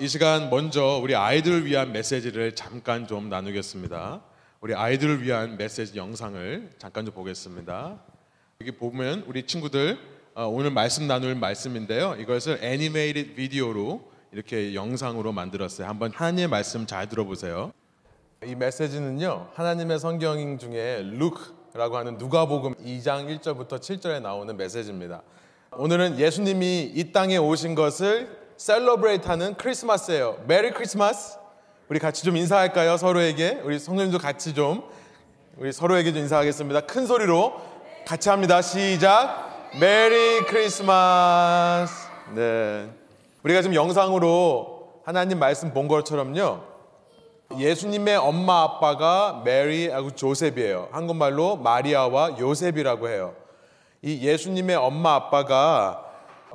이 0.00 0.08
시간 0.08 0.48
먼저 0.48 0.98
우리 1.02 1.14
아이들을 1.14 1.66
위한 1.66 1.92
메시지를 1.92 2.54
잠깐 2.54 3.06
좀 3.06 3.28
나누겠습니다. 3.28 4.22
우리 4.62 4.74
아이들을 4.74 5.22
위한 5.22 5.58
메시지 5.58 5.98
영상을 5.98 6.70
잠깐 6.78 7.04
좀 7.04 7.12
보겠습니다. 7.12 8.00
여기 8.62 8.70
보면 8.70 9.24
우리 9.26 9.42
친구들 9.42 9.98
어, 10.34 10.46
오늘 10.46 10.70
말씀 10.70 11.06
나눌 11.06 11.34
말씀인데요. 11.34 12.16
이것을 12.18 12.60
애니메이티드 12.62 13.34
비디오로 13.34 14.10
이렇게 14.32 14.74
영상으로 14.74 15.32
만들었어요. 15.32 15.86
한번 15.86 16.12
하나님의 16.14 16.48
말씀 16.48 16.86
잘 16.86 17.06
들어보세요. 17.06 17.70
이 18.46 18.54
메시지는요. 18.54 19.50
하나님의 19.52 19.98
성경 19.98 20.56
중에 20.56 21.02
루크라고 21.12 21.98
하는 21.98 22.16
누가복음 22.16 22.76
2장 22.76 23.38
1절부터 23.38 23.78
7절에 23.78 24.22
나오는 24.22 24.56
메시지입니다. 24.56 25.20
오늘은 25.72 26.18
예수님이 26.18 26.90
이 26.94 27.12
땅에 27.12 27.36
오신 27.36 27.74
것을 27.74 28.39
celebrate하는 28.60 29.54
크리스마스예요. 29.54 30.36
Merry 30.46 30.70
Christmas. 30.72 31.38
우리 31.88 31.98
같이 31.98 32.22
좀 32.22 32.36
인사할까요? 32.36 32.98
서로에게. 32.98 33.62
우리 33.64 33.78
성령님도 33.78 34.18
같이 34.18 34.52
좀 34.52 34.84
우리 35.56 35.72
서로에게 35.72 36.12
좀 36.12 36.20
인사하겠습니다. 36.20 36.82
큰 36.82 37.06
소리로 37.06 37.54
같이 38.06 38.28
합니다. 38.28 38.60
시작. 38.60 39.70
Merry 39.80 40.44
Christmas. 40.44 42.06
네. 42.34 42.90
우리가 43.44 43.62
지금 43.62 43.74
영상으로 43.74 45.00
하나님 45.06 45.38
말씀 45.38 45.72
본 45.72 45.88
것처럼요. 45.88 46.60
예수님의 47.56 48.16
엄마 48.16 48.62
아빠가 48.62 49.40
Mary하고 49.42 50.10
Joseph이에요. 50.10 50.90
한국말로 50.92 51.56
마리아와 51.56 52.38
요셉이라고 52.38 53.08
해요. 53.08 53.34
이 54.02 54.20
예수님의 54.20 54.76
엄마 54.76 55.14
아빠가 55.14 56.04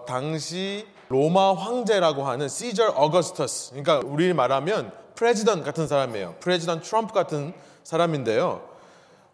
당시 0.05 0.85
로마 1.09 1.53
황제라고 1.53 2.23
하는 2.23 2.49
시저 2.49 2.87
어거스터스. 2.87 3.71
그러니까 3.71 4.01
우리 4.05 4.33
말하면 4.33 4.91
프레지던 5.15 5.63
같은 5.63 5.87
사람이에요. 5.87 6.35
프레지던 6.39 6.81
트럼프 6.81 7.13
같은 7.13 7.53
사람인데요. 7.83 8.61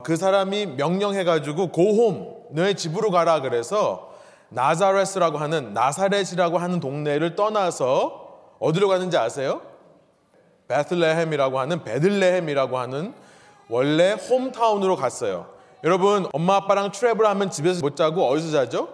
그 0.03 0.15
사람이 0.15 0.65
명령해가지고 0.65 1.71
고홈 1.71 2.45
너의 2.51 2.75
집으로 2.75 3.11
가라 3.11 3.41
그래서 3.41 4.11
나자레스라고 4.49 5.37
하는 5.37 5.73
나사렛이라고 5.73 6.57
하는 6.57 6.79
동네를 6.79 7.35
떠나서 7.35 8.21
어디로 8.59 8.89
가는지 8.89 9.17
아세요? 9.17 9.61
베틀레헴이라고 10.67 11.59
하는 11.59 11.83
베들레헴이라고 11.83 12.77
하는 12.77 13.13
원래 13.69 14.11
홈타운으로 14.11 14.97
갔어요. 14.97 15.47
여러분 15.83 16.27
엄마 16.33 16.57
아빠랑 16.57 16.91
트래블 16.91 17.25
하면 17.25 17.49
집에서 17.49 17.81
못 17.81 17.95
자고 17.95 18.27
어디서 18.27 18.51
자죠? 18.51 18.89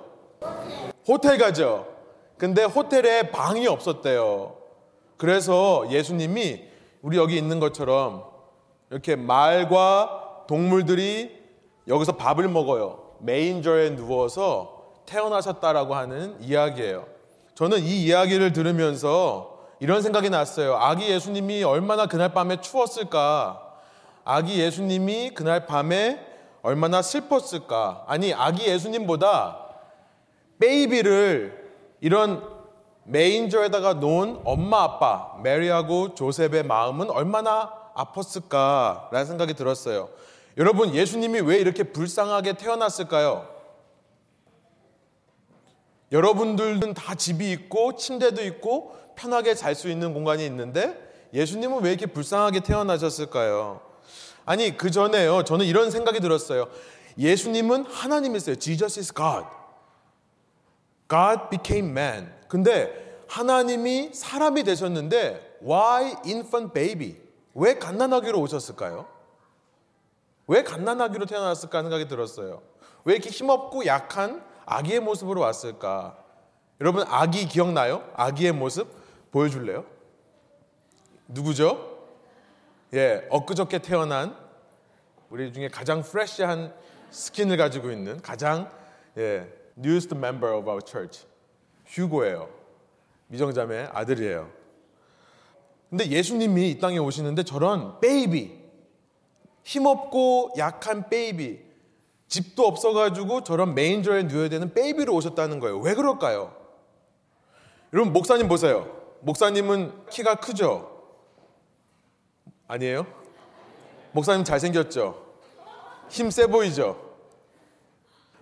호텔 1.07 1.37
가죠. 1.37 1.96
근데 2.37 2.63
호텔에 2.63 3.31
방이 3.31 3.67
없었대요. 3.67 4.55
그래서 5.17 5.85
예수님이 5.89 6.63
우리 7.01 7.17
여기 7.17 7.37
있는 7.37 7.59
것처럼 7.59 8.25
이렇게 8.91 9.15
말과 9.15 10.45
동물들이 10.47 11.35
여기서 11.87 12.13
밥을 12.13 12.47
먹어요. 12.47 13.07
메인저에 13.19 13.95
누워서 13.95 14.91
태어나셨다라고 15.05 15.95
하는 15.95 16.37
이야기예요. 16.41 17.05
저는 17.55 17.79
이 17.79 18.03
이야기를 18.03 18.53
들으면서 18.53 19.57
이런 19.79 20.01
생각이 20.01 20.29
났어요. 20.29 20.75
아기 20.75 21.09
예수님이 21.09 21.63
얼마나 21.63 22.05
그날 22.07 22.33
밤에 22.33 22.61
추웠을까? 22.61 23.63
아기 24.23 24.59
예수님이 24.59 25.31
그날 25.31 25.65
밤에 25.65 26.19
얼마나 26.61 27.01
슬펐을까? 27.01 28.03
아니, 28.07 28.33
아기 28.33 28.67
예수님보다 28.67 29.59
베이비를 30.59 31.66
이런 31.99 32.43
메인저에다가 33.03 33.95
놓은 33.95 34.41
엄마 34.43 34.83
아빠 34.83 35.37
메리하고 35.41 36.13
조셉의 36.15 36.63
마음은 36.63 37.09
얼마나 37.09 37.71
아팠을까라는 37.95 39.25
생각이 39.25 39.53
들었어요. 39.53 40.09
여러분 40.57 40.93
예수님이 40.93 41.39
왜 41.41 41.57
이렇게 41.57 41.83
불쌍하게 41.83 42.53
태어났을까요? 42.53 43.47
여러분들은 46.11 46.93
다 46.93 47.15
집이 47.15 47.51
있고 47.51 47.95
침대도 47.95 48.43
있고 48.45 48.95
편하게 49.15 49.55
잘 49.55 49.75
수 49.75 49.89
있는 49.89 50.13
공간이 50.13 50.45
있는데 50.45 50.95
예수님은 51.33 51.83
왜 51.83 51.91
이렇게 51.91 52.05
불쌍하게 52.05 52.61
태어나셨을까요? 52.61 53.81
아니 54.45 54.77
그 54.77 54.91
전에요. 54.91 55.43
저는 55.43 55.65
이런 55.65 55.91
생각이 55.91 56.19
들었어요. 56.19 56.67
예수님은 57.17 57.85
하나님이세요. 57.85 58.55
Jesus 58.57 58.99
is 58.99 59.13
God. 59.13 59.45
God 61.07 61.49
became 61.49 61.89
man. 61.89 62.33
근데 62.47 63.21
하나님이 63.27 64.13
사람이 64.13 64.63
되셨는데 64.63 65.59
why 65.63 66.15
infant 66.25 66.73
baby? 66.73 67.17
왜 67.53 67.75
갓난아기로 67.75 68.39
오셨을까요? 68.39 69.07
왜 70.47 70.63
갓난아기로 70.63 71.25
태어났을까 71.25 71.81
생각이 71.81 72.07
들었어요. 72.07 72.61
왜 73.03 73.15
이렇게 73.15 73.29
힘없고 73.29 73.85
약한 73.85 74.43
아기의 74.65 74.99
모습으로 74.99 75.41
왔을까? 75.41 76.17
여러분 76.79 77.03
아기 77.07 77.47
기억나요? 77.47 78.09
아기의 78.15 78.51
모습 78.51 78.87
보여줄래요? 79.31 79.85
누구죠? 81.27 81.97
예, 82.93 83.27
엊그저께 83.29 83.79
태어난 83.79 84.35
우리 85.29 85.51
중에 85.51 85.67
가장 85.67 86.01
fresh한 86.01 86.73
skin을 87.11 87.57
가지고 87.57 87.91
있는 87.91 88.21
가장 88.21 88.71
예, 89.17 89.51
newest 89.77 90.15
member 90.15 90.53
of 90.55 90.67
our 90.69 90.81
church 90.85 91.25
휴고예요. 91.85 92.49
미정자매 93.27 93.89
아들이에요. 93.91 94.49
근데 95.89 96.07
예수님이 96.09 96.71
이 96.71 96.79
땅에 96.79 96.97
오시는데 96.97 97.43
저런 97.43 97.99
baby 98.01 98.57
힘없고 99.63 100.53
약한 100.57 101.09
baby 101.09 101.59
집도 102.27 102.65
없어가지고 102.67 103.43
저런 103.43 103.73
메인저에 103.73 104.23
누워야 104.23 104.49
되는 104.49 104.73
베이비로 104.73 105.13
오셨다는 105.13 105.59
거예요. 105.59 105.79
왜 105.79 105.93
그럴까요? 105.95 106.53
여러분 107.93 108.11
목사님 108.11 108.47
보세요. 108.49 108.93
목사님은 109.21 110.07
키가 110.09 110.35
크죠? 110.35 110.93
아니에요? 112.67 113.07
목사님 114.11 114.43
잘생겼죠? 114.43 115.25
힘 116.09 116.29
세 116.31 116.47
보이죠? 116.47 117.06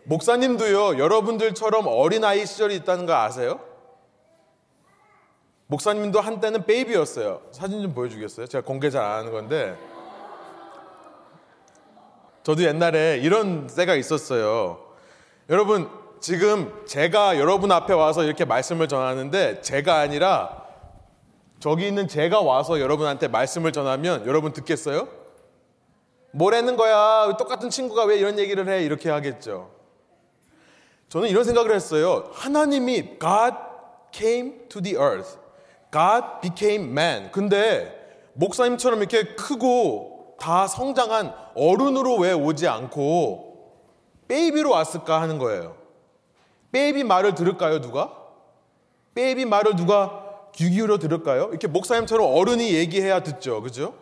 목사님도요, 0.05 0.99
여러분들처럼 0.99 1.87
어린아이 1.87 2.45
시절이 2.45 2.75
있다는 2.77 3.05
거 3.05 3.13
아세요? 3.13 3.59
목사님도 5.67 6.21
한때는 6.21 6.65
베이비였어요. 6.65 7.41
사진 7.51 7.81
좀 7.81 7.93
보여주겠어요? 7.93 8.45
제가 8.45 8.63
공개 8.63 8.89
잘 8.91 9.03
안 9.03 9.19
하는 9.19 9.31
건데. 9.31 9.75
저도 12.43 12.61
옛날에 12.63 13.17
이런 13.17 13.65
때가 13.65 13.95
있었어요. 13.95 14.79
여러분, 15.49 15.89
지금 16.19 16.85
제가 16.85 17.39
여러분 17.39 17.71
앞에 17.71 17.93
와서 17.93 18.23
이렇게 18.23 18.45
말씀을 18.45 18.87
전하는데 18.87 19.61
제가 19.61 19.99
아니라 19.99 20.65
저기 21.59 21.87
있는 21.87 22.07
제가 22.07 22.41
와서 22.41 22.79
여러분한테 22.79 23.27
말씀을 23.27 23.71
전하면 23.71 24.27
여러분 24.27 24.53
듣겠어요? 24.53 25.07
뭐라는 26.31 26.75
거야? 26.75 27.35
똑같은 27.37 27.71
친구가 27.71 28.05
왜 28.05 28.17
이런 28.17 28.37
얘기를 28.37 28.67
해? 28.69 28.83
이렇게 28.83 29.09
하겠죠. 29.09 29.74
저는 31.09 31.29
이런 31.29 31.43
생각을 31.43 31.73
했어요. 31.73 32.29
하나님이 32.33 33.19
God 33.19 33.55
came 34.11 34.67
to 34.69 34.81
the 34.81 34.97
earth. 34.97 35.37
God 35.91 36.25
became 36.41 36.89
man. 36.89 37.31
근데 37.31 37.93
목사님처럼 38.33 38.99
이렇게 38.99 39.35
크고 39.35 40.35
다 40.39 40.67
성장한 40.67 41.33
어른으로 41.55 42.17
왜 42.17 42.33
오지 42.33 42.67
않고 42.67 43.45
baby로 44.27 44.71
왔을까 44.71 45.21
하는 45.21 45.37
거예요. 45.37 45.77
baby 46.71 47.03
말을 47.03 47.35
들을까요, 47.35 47.79
누가? 47.79 48.11
baby 49.13 49.45
말을 49.45 49.75
누가 49.75 50.49
귀 50.53 50.69
기울여 50.69 50.97
들을까요? 50.97 51.49
이렇게 51.49 51.67
목사님처럼 51.67 52.33
어른이 52.33 52.73
얘기해야 52.73 53.21
듣죠. 53.21 53.61
그죠? 53.61 53.93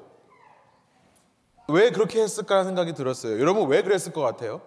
왜 1.68 1.92
그렇게 1.92 2.22
했을까 2.22 2.64
생각이 2.64 2.94
들었어요. 2.94 3.40
여러분 3.40 3.68
왜 3.68 3.82
그랬을 3.82 4.12
것 4.12 4.22
같아요? 4.22 4.62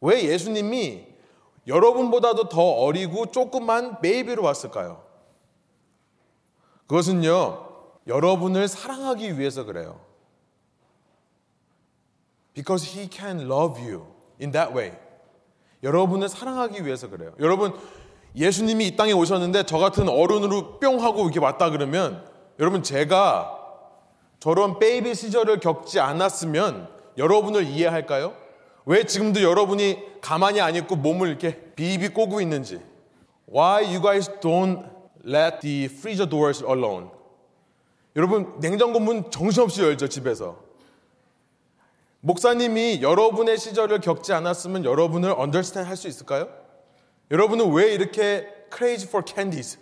왜 0.00 0.24
예수님이 0.24 1.06
여러분보다도 1.66 2.48
더 2.48 2.62
어리고 2.62 3.26
조그만 3.26 4.00
baby로 4.00 4.42
왔을까요? 4.42 5.02
그것은요, 6.86 7.66
여러분을 8.06 8.68
사랑하기 8.68 9.38
위해서 9.38 9.64
그래요. 9.64 10.00
Because 12.54 12.86
he 12.88 13.08
can 13.10 13.40
love 13.40 13.82
you 13.82 14.06
in 14.40 14.52
that 14.52 14.72
way. 14.72 14.92
여러분을 15.82 16.28
사랑하기 16.28 16.86
위해서 16.86 17.10
그래요. 17.10 17.32
여러분, 17.40 17.76
예수님이 18.36 18.88
이 18.88 18.96
땅에 18.96 19.12
오셨는데 19.12 19.64
저 19.64 19.78
같은 19.78 20.08
어른으로 20.08 20.78
뿅 20.78 21.02
하고 21.02 21.22
이렇게 21.24 21.40
왔다 21.40 21.70
그러면 21.70 22.24
여러분 22.58 22.82
제가 22.82 23.52
저런 24.38 24.78
베이비 24.78 25.14
시절을 25.14 25.60
겪지 25.60 26.00
않았으면 26.00 26.88
여러분을 27.16 27.64
이해할까요? 27.64 28.34
왜 28.86 29.04
지금도 29.04 29.42
여러분이 29.42 30.20
가만히 30.20 30.60
안 30.60 30.76
있고 30.76 30.94
몸을 30.96 31.28
이렇게 31.28 31.56
비비 31.74 32.08
꼬고 32.10 32.40
있는지. 32.40 32.80
Why 33.52 33.84
you 33.84 34.00
guys 34.00 34.30
don't 34.40 34.84
let 35.26 35.58
the 35.60 35.84
freezer 35.86 36.28
doors 36.28 36.64
alone. 36.64 37.08
여러분 38.14 38.58
냉장고 38.60 39.00
문 39.00 39.30
정신없이 39.30 39.82
열죠 39.82 40.08
집에서. 40.08 40.64
목사님이 42.20 43.02
여러분의 43.02 43.58
시절을 43.58 44.00
겪지 44.00 44.32
않았으면 44.32 44.84
여러분을 44.84 45.32
understand 45.32 45.86
할 45.86 45.96
수 45.96 46.08
있을까요? 46.08 46.48
여러분은 47.30 47.72
왜 47.72 47.92
이렇게 47.92 48.48
crazy 48.72 49.08
for 49.08 49.24
candies? 49.26 49.78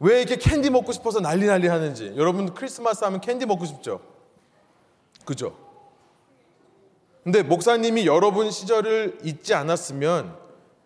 왜 0.00 0.22
이렇게 0.22 0.36
캔디 0.36 0.70
먹고 0.70 0.92
싶어서 0.92 1.20
난리 1.20 1.46
난리 1.46 1.66
하는지. 1.66 2.12
여러분 2.16 2.52
크리스마스 2.54 3.04
하면 3.04 3.20
캔디 3.22 3.46
먹고 3.46 3.64
싶죠? 3.64 4.00
그죠? 5.24 5.69
근데 7.22 7.42
목사님이 7.42 8.06
여러분 8.06 8.50
시절을 8.50 9.18
잊지 9.22 9.54
않았으면 9.54 10.36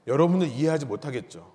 여러분을 0.07 0.49
이해하지 0.49 0.87
못하겠죠. 0.87 1.53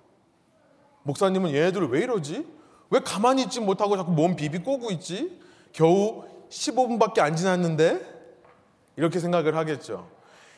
목사님은 1.02 1.54
얘네들 1.54 1.88
왜 1.88 2.00
이러지? 2.00 2.46
왜 2.90 3.00
가만히 3.00 3.42
있지 3.42 3.60
못하고 3.60 3.96
자꾸 3.96 4.12
몸 4.12 4.36
비비 4.36 4.60
꼬고 4.60 4.90
있지? 4.92 5.38
겨우 5.72 6.24
15분밖에 6.48 7.20
안 7.20 7.36
지났는데? 7.36 8.00
이렇게 8.96 9.20
생각을 9.20 9.56
하겠죠. 9.56 10.08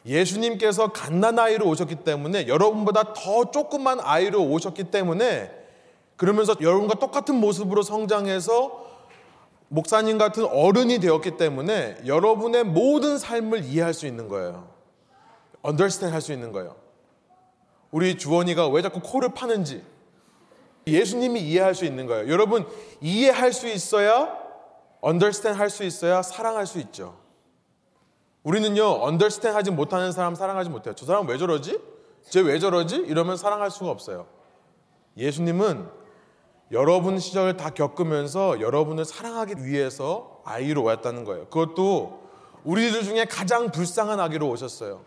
예수님께서 0.06 0.88
갓난 0.88 1.38
아이로 1.38 1.66
오셨기 1.68 1.96
때문에 1.96 2.48
여러분보다 2.48 3.12
더 3.12 3.50
조그만 3.50 4.00
아이로 4.00 4.42
오셨기 4.42 4.84
때문에 4.84 5.52
그러면서 6.16 6.56
여러분과 6.60 6.94
똑같은 6.94 7.36
모습으로 7.36 7.82
성장해서 7.82 8.91
목사님 9.76 10.18
같은 10.18 10.44
어른이 10.44 10.98
되었기 10.98 11.38
때문에 11.38 11.96
여러분의 12.04 12.62
모든 12.62 13.16
삶을 13.16 13.64
이해할 13.64 13.94
수 13.94 14.06
있는 14.06 14.28
거예요. 14.28 14.68
understand 15.64 16.12
할 16.12 16.20
수 16.20 16.34
있는 16.34 16.52
거예요. 16.52 16.76
우리 17.90 18.18
주원이가 18.18 18.68
왜 18.68 18.82
자꾸 18.82 19.00
코를 19.00 19.30
파는지 19.32 19.82
예수님이 20.86 21.40
이해할 21.40 21.74
수 21.74 21.86
있는 21.86 22.06
거예요. 22.06 22.28
여러분 22.30 22.66
이해할 23.00 23.54
수 23.54 23.66
있어야 23.66 24.36
understand 25.02 25.58
할 25.58 25.70
수 25.70 25.84
있어야 25.84 26.20
사랑할 26.20 26.66
수 26.66 26.78
있죠. 26.78 27.16
우리는요 28.42 29.06
understand 29.08 29.56
하지 29.56 29.70
못하는 29.70 30.12
사람 30.12 30.34
사랑하지 30.34 30.68
못해요. 30.68 30.94
저 30.94 31.06
사람 31.06 31.26
왜 31.26 31.38
저러지? 31.38 31.80
쟤 32.28 32.40
왜 32.42 32.58
저러지? 32.58 32.96
이러면 32.96 33.38
사랑할 33.38 33.70
수가 33.70 33.88
없어요. 33.88 34.26
예수님은 35.16 36.01
여러분 36.72 37.18
시절을 37.18 37.58
다 37.58 37.70
겪으면서 37.70 38.60
여러분을 38.60 39.04
사랑하기 39.04 39.64
위해서 39.64 40.40
아이로 40.44 40.82
왔다는 40.82 41.24
거예요. 41.24 41.44
그것도 41.46 42.22
우리들 42.64 43.04
중에 43.04 43.26
가장 43.26 43.70
불쌍한 43.70 44.18
아기로 44.18 44.48
오셨어요. 44.48 45.02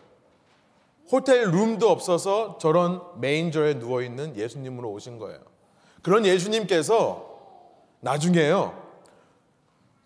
호텔 1.12 1.50
룸도 1.50 1.90
없어서 1.90 2.58
저런 2.60 3.02
메인저에 3.20 3.80
누워 3.80 4.02
있는 4.02 4.36
예수님으로 4.36 4.92
오신 4.92 5.18
거예요. 5.18 5.40
그런 6.04 6.26
예수님께서 6.26 7.34
나중에요. 8.02 8.84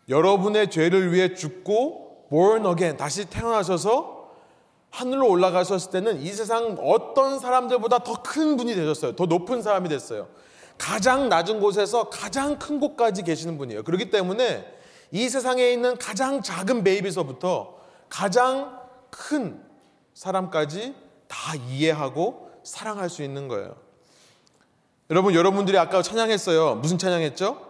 여러분의 0.08 0.72
죄를 0.72 1.12
위해 1.12 1.34
죽고 1.34 2.28
born 2.30 2.66
again 2.68 2.96
다시 2.98 3.30
태어나셔서 3.30 4.30
하늘로 4.92 5.30
올라가셨을 5.30 5.92
때는 5.92 6.22
이 6.22 6.32
세상 6.32 6.78
어떤 6.82 7.38
사람들보다 7.38 8.00
더 8.00 8.14
큰 8.24 8.58
분이 8.58 8.76
되셨어요. 8.76 9.16
더 9.16 9.26
높은 9.26 9.62
사람이 9.62 9.90
됐어요. 9.90 10.28
가장 10.80 11.30
낮은 11.30 11.60
곳에서 11.60 12.10
가장 12.10 12.58
큰 12.58 12.80
곳까지 12.80 13.22
계시는 13.22 13.60
분이에요. 13.60 13.84
그렇기 13.84 14.10
때문에 14.10 14.66
이 15.12 15.30
세상에 15.30 15.72
있는 15.72 15.96
가장 15.98 16.42
작은 16.42 16.84
베이비서부터 16.84 17.78
가장 18.10 18.80
큰 19.12 19.64
사람까지 20.16 20.96
다 21.28 21.56
이해하고 21.70 22.50
사랑할 22.64 23.12
수 23.12 23.22
있는 23.22 23.48
거예요. 23.48 23.76
여러분, 25.12 25.36
여러분들이 25.36 25.78
아까 25.78 26.02
찬양했어요. 26.02 26.76
무슨 26.76 26.98
찬양했죠? 26.98 27.68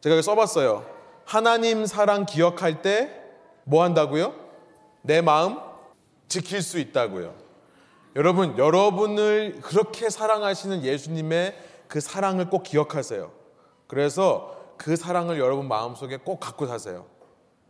제가 0.00 0.22
써봤어요. 0.22 0.86
하나님 1.26 1.84
사랑 1.84 2.24
기억할 2.24 2.80
때 2.80 3.26
뭐 3.68 3.82
한다고요? 3.82 4.32
내 5.02 5.20
마음 5.20 5.58
지킬 6.28 6.62
수 6.62 6.78
있다고요. 6.78 7.34
여러분, 8.16 8.56
여러분을 8.56 9.60
그렇게 9.60 10.08
사랑하시는 10.08 10.82
예수님의 10.82 11.54
그 11.86 12.00
사랑을 12.00 12.48
꼭 12.48 12.62
기억하세요. 12.62 13.30
그래서 13.86 14.56
그 14.78 14.96
사랑을 14.96 15.38
여러분 15.38 15.68
마음속에 15.68 16.16
꼭 16.16 16.40
갖고 16.40 16.66
사세요. 16.66 17.04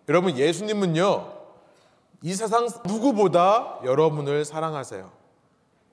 여러분, 0.08 0.38
예수님은요, 0.38 1.32
이 2.22 2.32
세상 2.32 2.68
누구보다 2.86 3.80
여러분을 3.84 4.44
사랑하세요. 4.44 5.10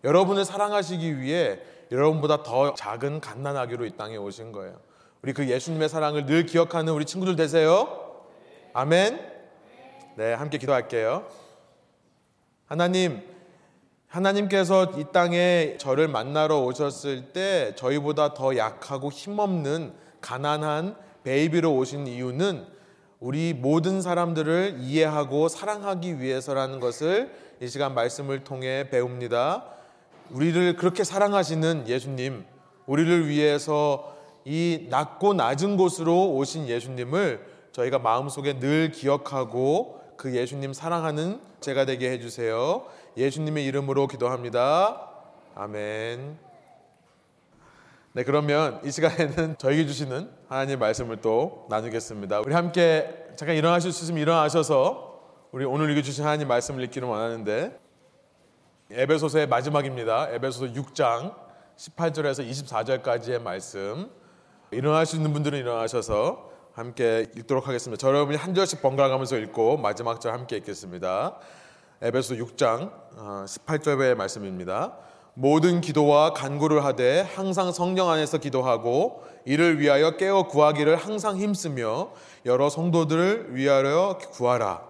여러분을 0.04 0.46
사랑하시기 0.46 1.20
위해 1.20 1.60
여러분보다 1.92 2.44
더 2.44 2.76
작은 2.76 3.22
갓난아기로 3.22 3.86
이 3.86 3.98
땅에 3.98 4.18
오신 4.18 4.52
거예요. 4.52 4.80
우리 5.24 5.34
그 5.34 5.50
예수님의 5.50 5.90
사랑을 5.90 6.28
늘 6.28 6.46
기억하는 6.46 6.94
우리 6.94 7.06
친구들 7.06 7.36
되세요. 7.36 8.22
아멘. 8.74 9.34
네, 10.16 10.34
함께 10.34 10.60
기도할게요. 10.60 11.26
하나님, 12.68 13.33
하나님께서 14.14 14.92
이 15.00 15.06
땅에 15.12 15.76
저를 15.80 16.08
만나러 16.08 16.60
오셨을 16.60 17.34
때 17.34 17.74
저희보다 17.76 18.36
더 18.36 18.56
약하고 18.56 19.12
힘없는 19.12 19.92
가난한 20.22 20.96
베이비로 21.24 21.76
오신 21.76 22.06
이유는 22.06 22.64
우리 23.20 23.56
모든 23.56 24.04
사람들을 24.04 24.78
이해하고 24.82 25.48
사랑하기 25.48 26.20
위해서라는 26.22 26.80
것을 26.80 27.32
이 27.60 27.68
시간 27.68 27.96
말씀을 27.96 28.44
통해 28.44 28.88
배웁니다. 28.92 29.66
우리를 30.30 30.76
그렇게 30.76 31.04
사랑하시는 31.04 31.88
예수님, 31.88 32.46
우리를 32.86 33.28
위해서 33.28 34.16
이 34.46 34.86
낮고 34.92 35.34
낮은 35.34 35.76
곳으로 35.76 36.34
오신 36.36 36.68
예수님을 36.68 37.44
저희가 37.72 37.98
마음속에 37.98 38.60
늘 38.60 38.92
기억하고 38.92 40.04
그 40.18 40.36
예수님 40.36 40.74
사랑하는 40.74 41.40
제가 41.62 41.86
되게 41.86 42.12
해주세요. 42.12 42.86
예수님의 43.18 43.66
이름으로 43.66 44.08
기도합니다. 44.08 45.10
아멘. 45.56 46.38
네, 48.14 48.24
그러면 48.24 48.80
이 48.84 48.92
시간에는 48.92 49.58
저에게 49.60 49.86
주시는 49.86 50.30
하나님 50.48 50.80
말씀을 50.80 51.18
또 51.18 51.66
나누겠습니다. 51.70 52.42
우리 52.42 52.54
함께 52.54 53.32
잠깐 53.36 53.56
일어나실 53.56 53.92
수 53.92 54.04
있으면 54.04 54.22
일어나셔서 54.22 55.14
우리 55.52 55.66
오늘 55.66 55.92
읽어주신 55.92 56.24
하나님 56.24 56.48
말씀을 56.48 56.84
읽기를 56.84 57.08
원하는데 57.08 57.80
에베소서의 58.92 59.48
마지막입니다. 59.48 60.30
에베소서 60.32 60.74
6장 60.74 61.36
18절에서 61.78 62.48
24절까지의 62.48 63.42
말씀. 63.42 64.10
일어날 64.72 65.06
수 65.06 65.16
있는 65.16 65.34
분들은 65.34 65.58
일어나셔서 65.60 66.52
함께 66.74 67.28
읽도록 67.36 67.68
하겠습니다. 67.68 68.00
저 68.00 68.08
여러분이 68.10 68.38
한 68.38 68.56
절씩 68.56 68.82
번갈아가면서 68.82 69.38
읽고 69.38 69.78
마지막 69.78 70.20
절 70.20 70.34
함께 70.34 70.58
읽겠습니다. 70.58 71.38
에베소 72.02 72.36
6장 72.36 72.92
18절의 73.46 74.16
말씀입니다. 74.16 74.94
모든 75.36 75.80
기도와 75.80 76.34
간구를 76.34 76.84
하되 76.84 77.22
항상 77.22 77.72
성령 77.72 78.10
안에서 78.10 78.40
기도하고 78.40 79.24
이를 79.46 79.80
위하여 79.80 80.18
깨어 80.18 80.48
구하기를 80.48 80.96
항상 80.96 81.38
힘쓰며 81.38 82.12
여러 82.46 82.70
성도들을 82.70 83.56
위하여 83.56 84.18
구하라. 84.32 84.82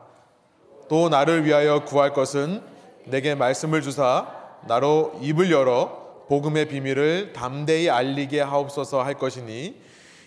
또 0.90 1.10
나를 1.10 1.46
위하여 1.46 1.86
구할 1.86 2.14
것은 2.14 2.62
내게 3.06 3.36
말씀을 3.36 3.82
주사 3.82 4.28
나로 4.68 5.14
입을 5.22 5.52
열어 5.52 6.26
복음의 6.30 6.68
비밀을 6.68 7.34
담대히 7.34 7.90
알리게 7.90 8.42
하옵소서 8.42 9.04
할 9.04 9.16
것이니 9.16 9.82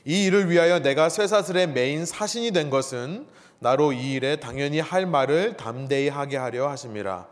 이 0.04 0.24
일을 0.24 0.50
위하여 0.50 0.78
내가 0.78 1.08
쇠사슬의 1.08 1.68
메인 1.68 2.06
사신이 2.06 2.52
된 2.52 2.70
것은 2.70 3.26
나로 3.58 3.92
이 3.92 4.12
일에 4.12 4.36
당연히 4.36 4.80
할 4.80 5.06
말을 5.06 5.56
담대히 5.56 6.08
하게 6.08 6.36
하려 6.36 6.68
하심이라. 6.68 7.26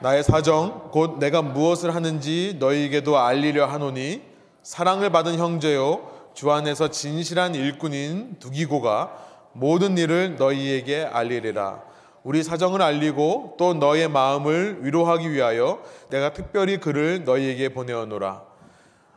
나의 0.00 0.24
사정 0.24 0.90
곧 0.90 1.18
내가 1.18 1.42
무엇을 1.42 1.94
하는지 1.94 2.56
너희에게도 2.58 3.18
알리려 3.18 3.66
하노니 3.66 4.22
사랑을 4.62 5.10
받은 5.10 5.38
형제요 5.38 6.10
주 6.34 6.50
안에서 6.50 6.88
진실한 6.88 7.54
일꾼인 7.54 8.36
두기고가 8.40 9.16
모든 9.52 9.96
일을 9.96 10.36
너희에게 10.36 11.04
알리리라. 11.04 11.82
우리 12.24 12.42
사정을 12.42 12.82
알리고 12.82 13.54
또 13.58 13.74
너의 13.74 14.08
마음을 14.08 14.78
위로하기 14.80 15.30
위하여 15.30 15.80
내가 16.08 16.32
특별히 16.32 16.78
그를 16.78 17.22
너희에게 17.24 17.68
보내어노라. 17.68 18.42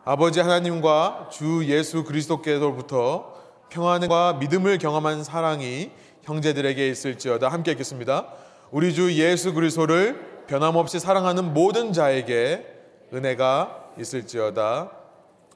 아버지 0.06 0.40
하나님과 0.42 1.30
주 1.32 1.66
예수 1.66 2.04
그리스도께로부터 2.04 3.34
평안과 3.70 4.34
믿음을 4.34 4.78
경험한 4.78 5.24
사랑이 5.24 5.92
형제들에게 6.28 6.90
있을지어다 6.90 7.48
함께 7.48 7.72
읽겠습니다. 7.72 8.28
우리 8.72 8.94
주 8.94 9.14
예수 9.14 9.54
그리스도를 9.54 10.44
변함없이 10.48 11.00
사랑하는 11.00 11.54
모든 11.54 11.94
자에게 11.94 12.68
은혜가 13.14 13.94
있을지어다. 13.98 14.92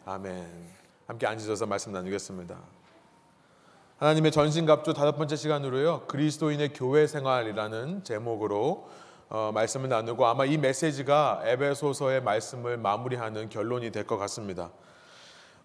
아멘. 0.06 0.48
함께 1.08 1.28
앉으셔서 1.28 1.66
말씀 1.66 1.92
나누겠습니다. 1.92 2.56
하나님의 3.98 4.32
전신갑주 4.32 4.94
다섯 4.94 5.18
번째 5.18 5.36
시간으로요. 5.36 6.06
그리스도인의 6.08 6.72
교회 6.74 7.06
생활이라는 7.06 8.06
제목으로 8.06 8.90
어, 9.28 9.52
말씀을 9.54 9.90
나누고 9.90 10.26
아마 10.26 10.46
이 10.46 10.58
메시지가 10.58 11.42
에베소서의 11.44 12.24
말씀을 12.24 12.78
마무리하는 12.78 13.50
결론이 13.50 13.92
될 13.92 14.06
것 14.08 14.18
같습니다. 14.18 14.72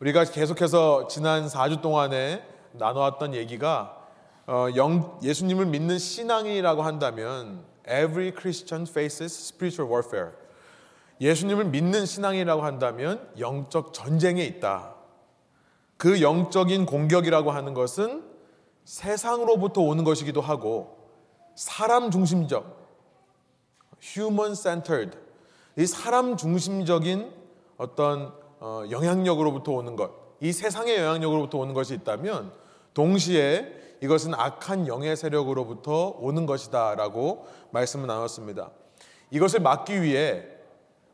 우리가 0.01 0.25
계속해서 0.25 1.07
지난 1.07 1.47
4주 1.47 1.81
동안에 1.81 2.45
나눠왔던 2.73 3.35
얘기가 3.35 3.96
어, 4.47 4.69
영, 4.77 5.19
예수님을 5.23 5.67
믿는 5.67 5.99
신앙이라고 5.99 6.83
한다면 6.83 7.65
every 7.85 8.33
Christian 8.33 8.87
faces 8.89 9.49
spiritual 9.49 9.91
warfare. 9.91 10.37
예수님을 11.21 11.65
믿는 11.67 12.07
신앙이라고 12.07 12.63
한다면 12.63 13.29
영적 13.39 13.93
전쟁에 13.93 14.45
있다. 14.45 14.95
그 15.97 16.21
영적인 16.21 16.87
공격이라고 16.87 17.51
하는 17.51 17.75
것은 17.75 18.23
세상으로부터 18.85 19.81
오는 19.81 20.05
것이기도 20.05 20.41
하고 20.41 20.97
사람 21.57 22.11
중심적 22.11 22.87
human 24.01 24.55
centered 24.55 25.17
이 25.77 25.87
사람 25.87 26.37
중심적인 26.37 27.33
어떤 27.79 28.33
어, 28.61 28.85
영향력으로부터 28.91 29.73
오는 29.73 29.97
것, 29.97 30.11
이 30.41 30.53
세상의 30.53 30.99
영향력으로부터 30.99 31.59
오는 31.59 31.75
것이 31.75 31.95
있다면 31.95 32.53
동시에 32.95 33.86
이것은 34.01 34.35
악한 34.35 34.87
영의 34.87 35.17
세력으로부터 35.17 36.17
오는 36.21 36.47
것이다라고 36.47 37.47
말씀을 37.71 38.07
나눴습니다. 38.07 38.71
이것을 39.31 39.61
막기 39.61 40.03
위해 40.03 40.45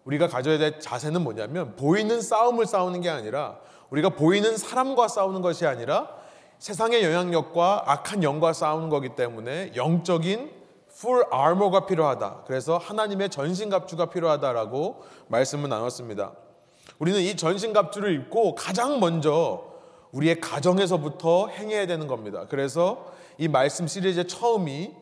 우리가 0.05 0.29
가져야 0.29 0.59
될 0.59 0.81
자세는 0.81 1.23
뭐냐면 1.23 1.77
보이는 1.77 2.21
싸움을 2.21 2.67
싸우는 2.67 3.01
게 3.01 3.09
아니라 3.09 3.59
우리가 3.91 4.11
보이는 4.11 4.57
사람과 4.57 5.09
싸우는 5.09 5.43
것이 5.43 5.67
아니라 5.67 6.09
세상의 6.59 7.05
영향력과 7.05 7.85
악한 7.87 8.23
영과 8.23 8.53
싸우는 8.53 8.89
거기 8.89 9.11
때문에 9.11 9.73
영적인 9.75 10.51
full 10.93 11.25
armor가 11.33 11.87
필요하다. 11.87 12.45
그래서 12.47 12.79
하나님의 12.79 13.31
전신갑주가 13.31 14.07
필요하다라고 14.07 15.03
말씀을 15.29 15.69
나눴습니다. 15.69 16.33
우리는 16.99 17.21
이 17.21 17.37
전신갑주를 17.37 18.15
입고 18.15 18.55
가장 18.55 19.01
먼저 19.01 19.72
우리의 20.13 20.41
가정에서부터 20.41 21.49
행해야 21.49 21.87
되는 21.87 22.07
겁니다. 22.07 22.47
그래서 22.49 23.13
이 23.39 23.49
말씀 23.49 23.87
시리즈의 23.87 24.29
처음이 24.29 24.93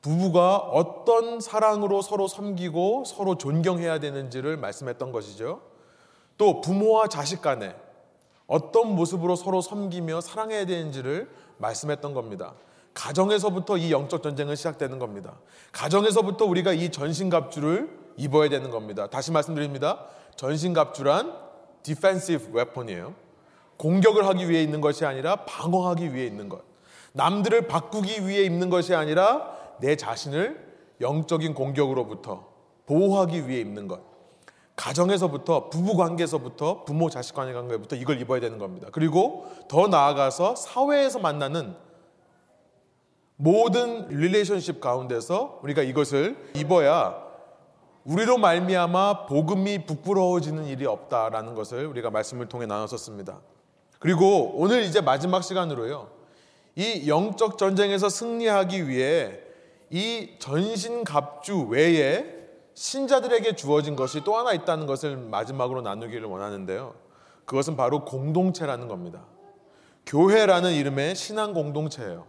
부부가 0.00 0.56
어떤 0.56 1.40
사랑으로 1.40 2.02
서로 2.02 2.28
섬기고 2.28 3.04
서로 3.06 3.36
존경해야 3.36 3.98
되는지를 4.00 4.56
말씀했던 4.56 5.12
것이죠. 5.12 5.60
또 6.38 6.60
부모와 6.60 7.08
자식 7.08 7.42
간에 7.42 7.74
어떤 8.46 8.94
모습으로 8.94 9.36
서로 9.36 9.60
섬기며 9.60 10.20
사랑해야 10.20 10.66
되는지를 10.66 11.28
말씀했던 11.58 12.14
겁니다. 12.14 12.54
가정에서부터 12.94 13.76
이 13.76 13.92
영적 13.92 14.22
전쟁은 14.22 14.56
시작되는 14.56 14.98
겁니다. 14.98 15.38
가정에서부터 15.72 16.46
우리가 16.46 16.72
이 16.72 16.90
전신갑주를 16.90 17.90
입어야 18.16 18.48
되는 18.48 18.70
겁니다. 18.70 19.08
다시 19.08 19.32
말씀드립니다. 19.32 20.06
전신갑주란 20.36 21.34
defensive 21.82 22.50
weapon이에요. 22.52 23.25
공격을 23.76 24.26
하기 24.26 24.48
위해 24.48 24.62
있는 24.62 24.80
것이 24.80 25.04
아니라 25.04 25.36
방어하기 25.44 26.14
위해 26.14 26.26
있는 26.26 26.48
것. 26.48 26.62
남들을 27.12 27.66
바꾸기 27.66 28.26
위해 28.26 28.42
입는 28.44 28.70
것이 28.70 28.94
아니라 28.94 29.56
내 29.80 29.96
자신을 29.96 30.64
영적인 31.00 31.54
공격으로부터 31.54 32.48
보호하기 32.86 33.48
위해 33.48 33.60
입는 33.60 33.88
것. 33.88 34.00
가정에서부터 34.76 35.70
부부 35.70 35.96
관계에서부터 35.96 36.84
부모 36.84 37.08
자식 37.08 37.34
관계 37.34 37.54
관계부터 37.54 37.96
이걸 37.96 38.20
입어야 38.20 38.40
되는 38.40 38.58
겁니다. 38.58 38.88
그리고 38.92 39.46
더 39.68 39.88
나아가서 39.88 40.56
사회에서 40.56 41.18
만나는 41.18 41.74
모든 43.36 44.08
릴레이션십 44.08 44.80
가운데서 44.80 45.60
우리가 45.62 45.82
이것을 45.82 46.36
입어야 46.54 47.24
우리로 48.04 48.38
말미암아 48.38 49.26
복음이 49.26 49.84
부끄러워지는 49.84 50.66
일이 50.66 50.86
없다라는 50.86 51.54
것을 51.54 51.86
우리가 51.86 52.10
말씀을 52.10 52.46
통해 52.48 52.66
나눴었습니다. 52.66 53.40
그리고 54.06 54.52
오늘 54.54 54.84
이제 54.84 55.00
마지막 55.00 55.42
시간으로요. 55.42 56.08
이 56.76 57.08
영적 57.08 57.58
전쟁에서 57.58 58.08
승리하기 58.08 58.88
위해 58.88 59.40
이 59.90 60.28
전신갑주 60.38 61.66
외에 61.70 62.24
신자들에게 62.74 63.56
주어진 63.56 63.96
것이 63.96 64.22
또 64.22 64.36
하나 64.36 64.52
있다는 64.52 64.86
것을 64.86 65.16
마지막으로 65.16 65.82
나누기를 65.82 66.24
원하는데요. 66.28 66.94
그것은 67.46 67.76
바로 67.76 68.04
공동체라는 68.04 68.86
겁니다. 68.86 69.24
교회라는 70.06 70.74
이름의 70.74 71.16
신앙 71.16 71.52
공동체예요. 71.52 72.26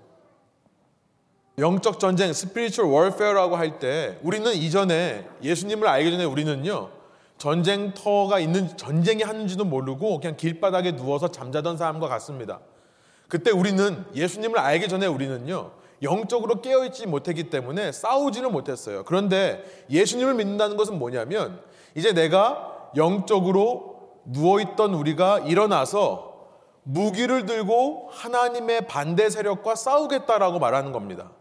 영적 1.59 1.99
전쟁, 1.99 2.31
spiritual 2.31 2.91
warfare라고 2.91 3.55
할 3.55 3.77
때 3.77 4.17
우리는 4.23 4.51
이전에 4.51 5.29
예수님을 5.43 5.87
알기 5.87 6.09
전에 6.09 6.23
우리는요. 6.23 6.96
전쟁터가 7.37 8.39
있는 8.39 8.75
전쟁이 8.77 9.23
하는지도 9.23 9.63
모르고 9.65 10.19
그냥 10.19 10.37
길바닥에 10.37 10.95
누워서 10.95 11.29
잠자던 11.29 11.77
사람과 11.77 12.07
같습니다. 12.07 12.59
그때 13.27 13.51
우리는 13.51 14.05
예수님을 14.15 14.57
알기 14.57 14.87
전에 14.87 15.05
우리는요. 15.05 15.71
영적으로 16.03 16.61
깨어있지 16.61 17.07
못했기 17.07 17.49
때문에 17.49 17.91
싸우지는 17.91 18.51
못했어요. 18.51 19.03
그런데 19.03 19.63
예수님을 19.89 20.35
믿는다는 20.35 20.77
것은 20.77 20.97
뭐냐면 20.99 21.61
이제 21.95 22.13
내가 22.13 22.91
영적으로 22.95 23.97
누워있던 24.25 24.93
우리가 24.93 25.39
일어나서 25.39 26.27
무기를 26.83 27.45
들고 27.45 28.09
하나님의 28.11 28.87
반대 28.87 29.29
세력과 29.29 29.75
싸우겠다라고 29.75 30.59
말하는 30.59 30.91
겁니다. 30.91 31.31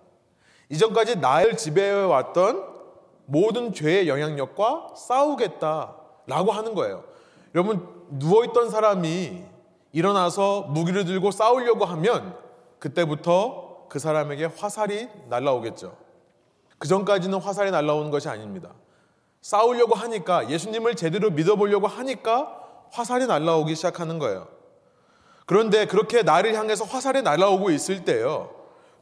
이전까지 0.71 1.17
나를 1.17 1.57
지배해왔던 1.57 2.76
모든 3.27 3.73
죄의 3.73 4.09
영향력과 4.09 4.95
싸우겠다라고 4.97 6.53
하는 6.53 6.75
거예요. 6.75 7.05
여러분, 7.55 7.87
누워있던 8.11 8.71
사람이 8.71 9.45
일어나서 9.93 10.63
무기를 10.63 11.05
들고 11.05 11.31
싸우려고 11.31 11.85
하면 11.85 12.37
그때부터 12.79 13.87
그 13.89 13.99
사람에게 13.99 14.47
화살이 14.57 15.09
날라오겠죠. 15.29 15.97
그 16.79 16.89
전까지는 16.89 17.41
화살이 17.41 17.71
날라오는 17.71 18.11
것이 18.11 18.29
아닙니다. 18.29 18.71
싸우려고 19.41 19.95
하니까 19.95 20.51
예수님을 20.51 20.97
제대로 20.97 21.31
믿어보려고 21.31 21.87
하니까 21.87 22.61
화살이 22.91 23.27
날라오기 23.27 23.75
시작하는 23.75 24.19
거예요. 24.19 24.49
그런데 25.47 25.87
그렇게 25.87 26.23
나를 26.23 26.55
향해서 26.55 26.85
화살이 26.85 27.23
날라오고 27.23 27.71
있을 27.71 28.05
때요. 28.05 28.51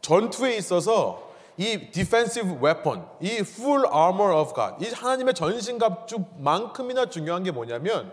전투에 0.02 0.56
있어서 0.56 1.23
이 1.56 1.90
defensive 1.90 2.56
weapon, 2.62 3.04
이 3.20 3.36
full 3.38 3.84
armor 3.86 4.34
of 4.34 4.54
God, 4.54 4.84
이 4.84 4.92
하나님의 4.92 5.34
전신갑주만큼이나 5.34 7.06
중요한 7.06 7.44
게 7.44 7.50
뭐냐면 7.50 8.12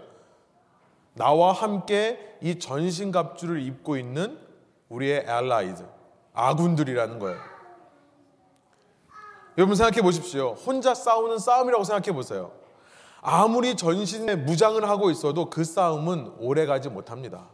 나와 1.14 1.52
함께 1.52 2.38
이 2.42 2.60
전신갑주를 2.60 3.62
입고 3.62 3.98
있는 3.98 4.38
우리의 4.90 5.26
allies, 5.28 5.84
아군들이라는 6.34 7.20
거예요. 7.20 7.40
여러분 9.58 9.76
생각해 9.76 10.02
보십시오. 10.02 10.54
혼자 10.54 10.94
싸우는 10.94 11.40
싸움이라고 11.40 11.84
생각해 11.84 12.16
보세요. 12.16 12.52
아무리 13.22 13.76
전신에 13.76 14.36
무장을 14.36 14.88
하고 14.88 15.12
있어도 15.12 15.50
그 15.50 15.64
싸움은 15.64 16.34
오래 16.40 16.66
가지 16.66 16.90
못합니다. 16.90 17.50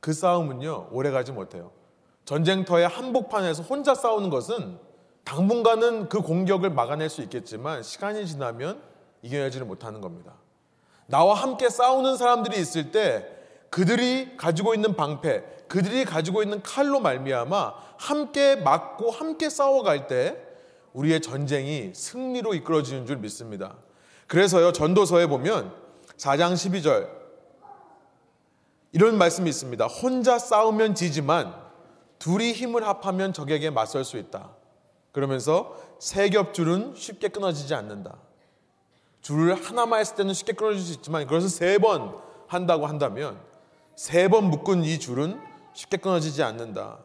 그 0.00 0.12
싸움은요, 0.12 0.88
오래 0.90 1.10
가지 1.10 1.32
못해요. 1.32 1.70
전쟁터의 2.26 2.88
한복판에서 2.88 3.62
혼자 3.62 3.94
싸우는 3.94 4.30
것은 4.30 4.78
당분간은 5.26 6.08
그 6.08 6.20
공격을 6.20 6.70
막아낼 6.70 7.10
수 7.10 7.20
있겠지만 7.20 7.82
시간이 7.82 8.26
지나면 8.26 8.80
이겨내지를 9.22 9.66
못하는 9.66 10.00
겁니다. 10.00 10.34
나와 11.06 11.34
함께 11.34 11.68
싸우는 11.68 12.16
사람들이 12.16 12.58
있을 12.60 12.92
때 12.92 13.28
그들이 13.70 14.36
가지고 14.36 14.72
있는 14.72 14.94
방패, 14.94 15.64
그들이 15.66 16.04
가지고 16.04 16.44
있는 16.44 16.62
칼로 16.62 17.00
말미암아 17.00 17.74
함께 17.98 18.54
맞고 18.54 19.10
함께 19.10 19.50
싸워갈 19.50 20.06
때 20.06 20.40
우리의 20.92 21.20
전쟁이 21.20 21.90
승리로 21.92 22.54
이끌어지는 22.54 23.04
줄 23.04 23.16
믿습니다. 23.16 23.74
그래서요 24.28 24.70
전도서에 24.70 25.26
보면 25.26 25.74
4장 26.16 26.54
12절 26.54 27.10
이런 28.92 29.18
말씀이 29.18 29.50
있습니다. 29.50 29.86
혼자 29.86 30.38
싸우면 30.38 30.94
지지만 30.94 31.52
둘이 32.20 32.52
힘을 32.52 32.86
합하면 32.86 33.32
적에게 33.32 33.70
맞설 33.70 34.04
수 34.04 34.18
있다. 34.18 34.50
그러면서 35.16 35.74
세 35.98 36.28
겹 36.28 36.52
줄은 36.52 36.92
쉽게 36.94 37.28
끊어지지 37.28 37.74
않는다. 37.74 38.18
줄을 39.22 39.54
하나만 39.54 40.00
했을 40.00 40.14
때는 40.14 40.34
쉽게 40.34 40.52
끊어질 40.52 40.82
수 40.82 40.92
있지만 40.92 41.26
그것을 41.26 41.48
세 41.48 41.78
번 41.78 42.14
한다고 42.48 42.86
한다면 42.86 43.40
세 43.94 44.28
번 44.28 44.50
묶은 44.50 44.84
이 44.84 44.98
줄은 44.98 45.40
쉽게 45.72 45.96
끊어지지 45.96 46.42
않는다. 46.42 46.98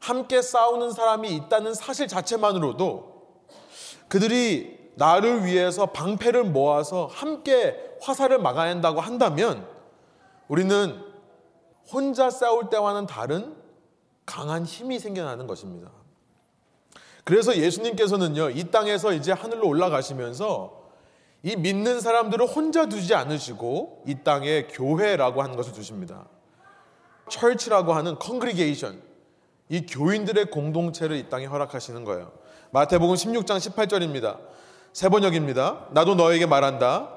함께 0.00 0.40
싸우는 0.40 0.92
사람이 0.92 1.28
있다는 1.36 1.74
사실 1.74 2.08
자체만으로도 2.08 3.26
그들이 4.08 4.90
나를 4.94 5.44
위해서 5.44 5.84
방패를 5.92 6.44
모아서 6.44 7.04
함께 7.12 7.76
화살을 8.00 8.38
막아낸다고 8.38 9.02
한다면 9.02 9.68
우리는 10.48 11.04
혼자 11.92 12.30
싸울 12.30 12.70
때와는 12.70 13.06
다른 13.06 13.54
강한 14.24 14.64
힘이 14.64 14.98
생겨나는 14.98 15.46
것입니다. 15.46 15.90
그래서 17.26 17.56
예수님께서는요, 17.56 18.50
이 18.50 18.70
땅에서 18.70 19.12
이제 19.12 19.32
하늘로 19.32 19.66
올라가시면서 19.66 20.86
이 21.42 21.56
믿는 21.56 22.00
사람들을 22.00 22.46
혼자 22.46 22.86
두지 22.86 23.16
않으시고 23.16 24.04
이 24.06 24.18
땅에 24.22 24.68
교회라고 24.68 25.42
하는 25.42 25.56
것을 25.56 25.72
두십니다. 25.72 26.28
church라고 27.28 27.94
하는 27.94 28.16
congregation, 28.20 29.02
이 29.70 29.86
교인들의 29.86 30.52
공동체를 30.52 31.16
이 31.16 31.28
땅에 31.28 31.46
허락하시는 31.46 32.04
거예요. 32.04 32.30
마태복음 32.70 33.16
16장 33.16 33.58
18절입니다. 33.58 34.38
새번역입니다. 34.92 35.88
나도 35.90 36.14
너에게 36.14 36.46
말한다. 36.46 37.10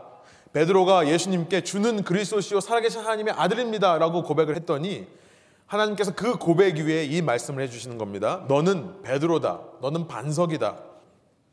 베드로가 0.53 1.07
예수님께 1.07 1.61
주는 1.61 2.03
그리스도시요 2.03 2.61
살아계신 2.61 3.01
하나님의 3.01 3.35
아들입니다라고 3.37 4.23
고백을 4.23 4.55
했더니 4.55 5.07
하나님께서 5.69 6.13
그 6.15 6.37
고백 6.37 6.77
위에 6.77 7.05
이 7.05 7.21
말씀을 7.21 7.63
해주시는 7.63 7.99
겁니다. 7.99 8.43
너는 8.47 9.03
베드로다. 9.03 9.61
너는 9.81 10.07
반석이다. 10.07 10.77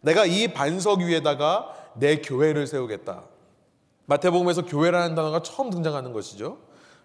내가 0.01 0.25
이 0.25 0.49
반석 0.49 1.01
위에다가 1.01 1.75
내 1.95 2.17
교회를 2.23 2.67
세우겠다. 2.67 3.25
마태복음에서 4.07 4.65
교회라는 4.65 5.15
단어가 5.15 5.43
처음 5.43 5.69
등장하는 5.71 6.13
것이죠. 6.15 6.59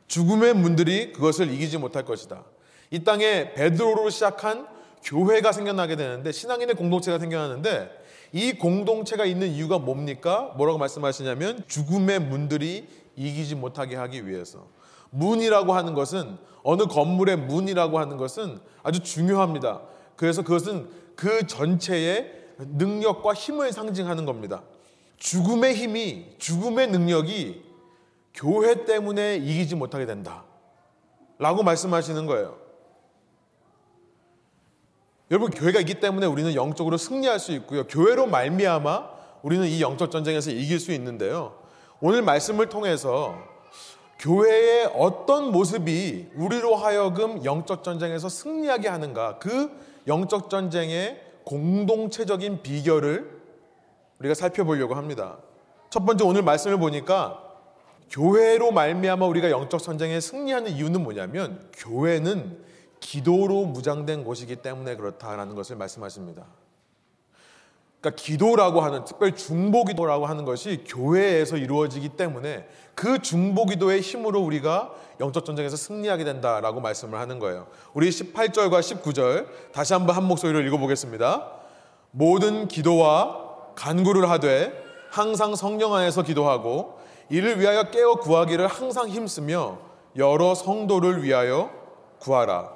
죽음의 0.07 0.53
문들이 0.53 1.11
그것을 1.11 1.51
이기지 1.51 1.79
못할 1.79 2.05
것이다. 2.05 2.43
이 2.91 3.03
땅에 3.03 3.53
베드로로 3.53 4.09
시작한 4.09 4.67
교회가 5.03 5.51
생겨나게 5.51 5.97
되는데 5.97 6.31
신앙인의 6.31 6.75
공동체가 6.75 7.19
생겨나는데 7.19 7.91
이 8.31 8.53
공동체가 8.53 9.25
있는 9.25 9.49
이유가 9.49 9.79
뭡니까? 9.79 10.53
뭐라고 10.55 10.77
말씀하시냐면 10.77 11.63
죽음의 11.67 12.19
문들이 12.19 12.87
이기지 13.17 13.55
못하게 13.55 13.97
하기 13.97 14.27
위해서. 14.27 14.67
문이라고 15.11 15.73
하는 15.73 15.93
것은 15.93 16.37
어느 16.63 16.83
건물의 16.83 17.37
문이라고 17.37 17.99
하는 17.99 18.17
것은 18.17 18.59
아주 18.83 19.01
중요합니다. 19.01 19.81
그래서 20.15 20.41
그것은 20.41 20.89
그 21.15 21.45
전체의 21.47 22.31
능력과 22.57 23.33
힘을 23.33 23.71
상징하는 23.71 24.25
겁니다. 24.25 24.63
죽음의 25.17 25.75
힘이, 25.75 26.35
죽음의 26.39 26.87
능력이 26.87 27.63
교회 28.33 28.85
때문에 28.85 29.37
이기지 29.37 29.75
못하게 29.75 30.05
된다. 30.05 30.43
라고 31.37 31.63
말씀하시는 31.63 32.25
거예요. 32.25 32.57
여러분 35.31 35.49
교회가 35.49 35.79
있기 35.79 35.99
때문에 35.99 36.25
우리는 36.25 36.53
영적으로 36.55 36.97
승리할 36.97 37.39
수 37.39 37.51
있고요. 37.53 37.87
교회로 37.87 38.27
말미암아 38.27 39.09
우리는 39.43 39.65
이 39.65 39.81
영적 39.81 40.11
전쟁에서 40.11 40.51
이길 40.51 40.79
수 40.79 40.91
있는데요. 40.91 41.57
오늘 41.99 42.21
말씀을 42.21 42.67
통해서 42.67 43.50
교회의 44.21 44.91
어떤 44.95 45.51
모습이 45.51 46.27
우리로 46.35 46.75
하여금 46.75 47.43
영적 47.43 47.83
전쟁에서 47.83 48.29
승리하게 48.29 48.87
하는가 48.87 49.39
그 49.39 49.71
영적 50.05 50.51
전쟁의 50.51 51.19
공동체적인 51.43 52.61
비결을 52.61 53.41
우리가 54.19 54.35
살펴보려고 54.35 54.93
합니다. 54.93 55.39
첫 55.89 56.05
번째 56.05 56.23
오늘 56.23 56.43
말씀을 56.43 56.77
보니까 56.77 57.41
교회로 58.11 58.71
말미암아 58.71 59.25
우리가 59.25 59.49
영적 59.49 59.81
전쟁에 59.81 60.19
승리하는 60.19 60.71
이유는 60.71 61.01
뭐냐면 61.01 61.67
교회는 61.73 62.59
기도로 62.99 63.65
무장된 63.65 64.23
곳이기 64.23 64.57
때문에 64.57 64.97
그렇다라는 64.97 65.55
것을 65.55 65.77
말씀하십니다. 65.77 66.45
그러니까 68.01 68.21
기도라고 68.21 68.81
하는 68.81 69.05
특별히 69.05 69.35
중보기도라고 69.35 70.25
하는 70.25 70.43
것이 70.43 70.83
교회에서 70.87 71.57
이루어지기 71.57 72.09
때문에 72.09 72.67
그 72.95 73.21
중보기도의 73.21 74.01
힘으로 74.01 74.41
우리가 74.41 74.91
영적 75.19 75.45
전쟁에서 75.45 75.77
승리하게 75.77 76.23
된다라고 76.23 76.81
말씀을 76.81 77.19
하는 77.19 77.37
거예요. 77.37 77.67
우리 77.93 78.09
18절과 78.09 78.79
19절 78.79 79.45
다시 79.71 79.93
한번 79.93 80.15
한 80.15 80.23
목소리로 80.23 80.61
읽어 80.61 80.77
보겠습니다. 80.77 81.51
모든 82.09 82.67
기도와 82.67 83.37
간구를 83.75 84.29
하되 84.31 84.73
항상 85.11 85.55
성령 85.55 85.93
안에서 85.93 86.23
기도하고 86.23 86.99
이를 87.29 87.59
위하여 87.59 87.83
깨어 87.91 88.15
구하기를 88.15 88.65
항상 88.67 89.09
힘쓰며 89.09 89.77
여러 90.17 90.55
성도를 90.55 91.23
위하여 91.23 91.69
구하라. 92.19 92.71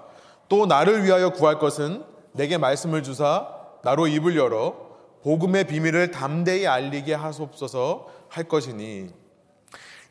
또 0.47 0.67
나를 0.67 1.03
위하여 1.03 1.31
구할 1.31 1.57
것은 1.57 2.03
내게 2.31 2.57
말씀을 2.57 3.01
주사 3.01 3.47
나로 3.81 4.07
입을 4.07 4.37
열어 4.37 4.84
복음의 5.25 5.65
비밀을 5.65 6.11
담대히 6.11 6.67
알리게 6.67 7.15
하소서 7.15 8.07
할 8.29 8.43
것이니 8.43 9.09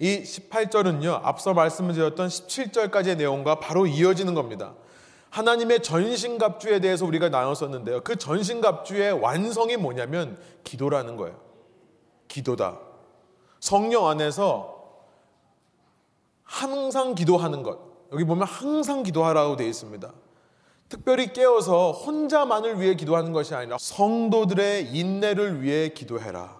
이 0.00 0.22
18절은요 0.22 1.20
앞서 1.22 1.54
말씀드렸던 1.54 2.26
17절까지의 2.26 3.18
내용과 3.18 3.60
바로 3.60 3.86
이어지는 3.86 4.34
겁니다. 4.34 4.74
하나님의 5.30 5.84
전신갑주에 5.84 6.80
대해서 6.80 7.06
우리가 7.06 7.28
나눴었는데요. 7.28 8.00
그 8.02 8.16
전신갑주의 8.16 9.12
완성이 9.12 9.76
뭐냐면 9.76 10.36
기도라는 10.64 11.16
거예요. 11.16 11.40
기도다. 12.26 12.80
성령 13.60 14.08
안에서 14.08 14.96
항상 16.42 17.14
기도하는 17.14 17.62
것. 17.62 17.78
여기 18.12 18.24
보면 18.24 18.48
항상 18.48 19.04
기도하라고 19.04 19.54
되어 19.54 19.68
있습니다. 19.68 20.12
특별히 20.94 21.32
깨어서 21.32 21.90
혼자만을 21.90 22.80
위해 22.80 22.94
기도하는 22.94 23.32
것이 23.32 23.52
아니라 23.52 23.78
성도들의 23.80 24.96
인내를 24.96 25.60
위해 25.60 25.88
기도해라. 25.88 26.56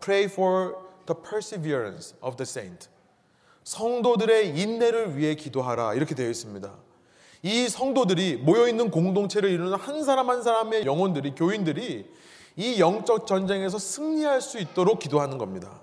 Pray 0.00 0.24
for 0.24 0.76
the 1.04 1.22
perseverance 1.22 2.16
of 2.22 2.36
the 2.36 2.48
saint. 2.48 2.88
성도들의 3.64 4.58
인내를 4.58 5.18
위해 5.18 5.34
기도하라. 5.34 5.92
이렇게 5.92 6.14
되어 6.14 6.30
있습니다. 6.30 6.72
이 7.42 7.68
성도들이 7.68 8.38
모여있는 8.38 8.90
공동체를 8.90 9.50
이루는 9.50 9.76
한 9.76 10.02
사람 10.04 10.30
한 10.30 10.42
사람의 10.42 10.86
영혼들이, 10.86 11.34
교인들이 11.34 12.10
이 12.56 12.80
영적 12.80 13.26
전쟁에서 13.26 13.78
승리할 13.78 14.40
수 14.40 14.58
있도록 14.58 15.00
기도하는 15.00 15.36
겁니다. 15.36 15.82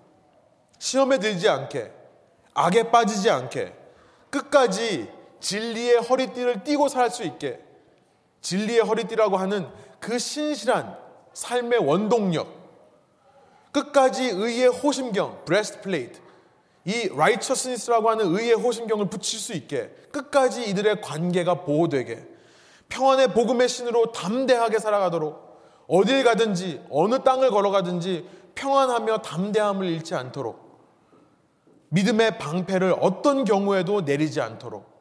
시험에 0.79 1.19
들지 1.19 1.47
않게, 1.47 1.91
악에 2.55 2.89
빠지지 2.89 3.29
않게, 3.29 3.75
끝까지 4.31 5.18
진리의 5.39 5.97
허리띠를 6.02 6.63
띠고 6.63 6.88
살 6.89 7.10
수 7.10 7.23
있게. 7.23 7.60
진리의 8.41 8.82
허리띠라고 8.82 9.38
하는 9.38 9.67
그 9.99 10.17
신실한 10.17 10.97
삶의 11.34 11.80
원동력. 11.80 12.47
끝까지 13.71 14.25
의의 14.25 14.67
호심경 14.67 15.45
breastplate 15.45 16.19
이 16.86 17.10
righteousness라고 17.12 18.10
하는 18.10 18.36
의의 18.36 18.54
호심경을 18.54 19.10
붙일 19.10 19.39
수 19.39 19.54
있게 19.54 19.89
끝까지 20.12 20.65
이들의 20.69 21.02
관계가 21.02 21.63
보호되게. 21.63 22.25
평안의 22.89 23.34
복음의 23.34 23.69
신으로 23.69 24.12
담대하게 24.12 24.80
살아가도록 24.80 25.49
어딜 25.88 26.23
가든지 26.23 26.84
어느 26.89 27.23
땅을 27.23 27.52
걸어가든지 27.52 28.28
평안하며 28.56 29.19
담대함을 29.19 29.86
잃지 29.88 30.15
않도록. 30.15 30.69
믿음의 31.89 32.38
방패를 32.38 32.95
어떤 32.99 33.45
경우에도 33.45 34.02
내리지 34.02 34.41
않도록 34.41 34.98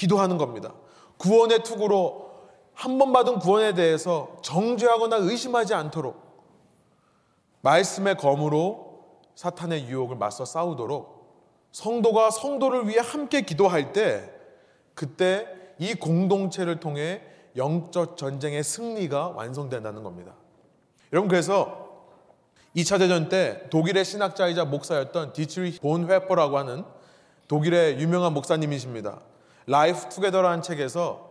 기도하는 0.00 0.38
겁니다. 0.38 0.72
구원의 1.18 1.62
투구로 1.62 2.30
한 2.72 2.98
번 2.98 3.12
받은 3.12 3.40
구원에 3.40 3.74
대해서 3.74 4.36
정죄하거나 4.42 5.16
의심하지 5.16 5.74
않도록 5.74 6.16
말씀의 7.60 8.16
검으로 8.16 9.04
사탄의 9.34 9.86
유혹을 9.88 10.16
맞서 10.16 10.46
싸우도록 10.46 11.20
성도가 11.72 12.30
성도를 12.30 12.88
위해 12.88 13.00
함께 13.02 13.42
기도할 13.42 13.92
때 13.92 14.30
그때 14.94 15.46
이 15.78 15.94
공동체를 15.94 16.80
통해 16.80 17.22
영적 17.56 18.16
전쟁의 18.16 18.64
승리가 18.64 19.28
완성된다는 19.28 20.02
겁니다. 20.02 20.32
여러분 21.12 21.28
그래서 21.28 21.88
2차 22.76 22.98
대전 22.98 23.28
때 23.28 23.68
독일의 23.68 24.04
신학자이자 24.06 24.64
목사였던 24.64 25.34
디트리히 25.34 25.78
본회퍼라고 25.80 26.56
하는 26.56 26.84
독일의 27.48 27.98
유명한 28.00 28.32
목사님이십니다. 28.32 29.20
Life 29.70 30.08
Together라는 30.08 30.62
책에서 30.62 31.30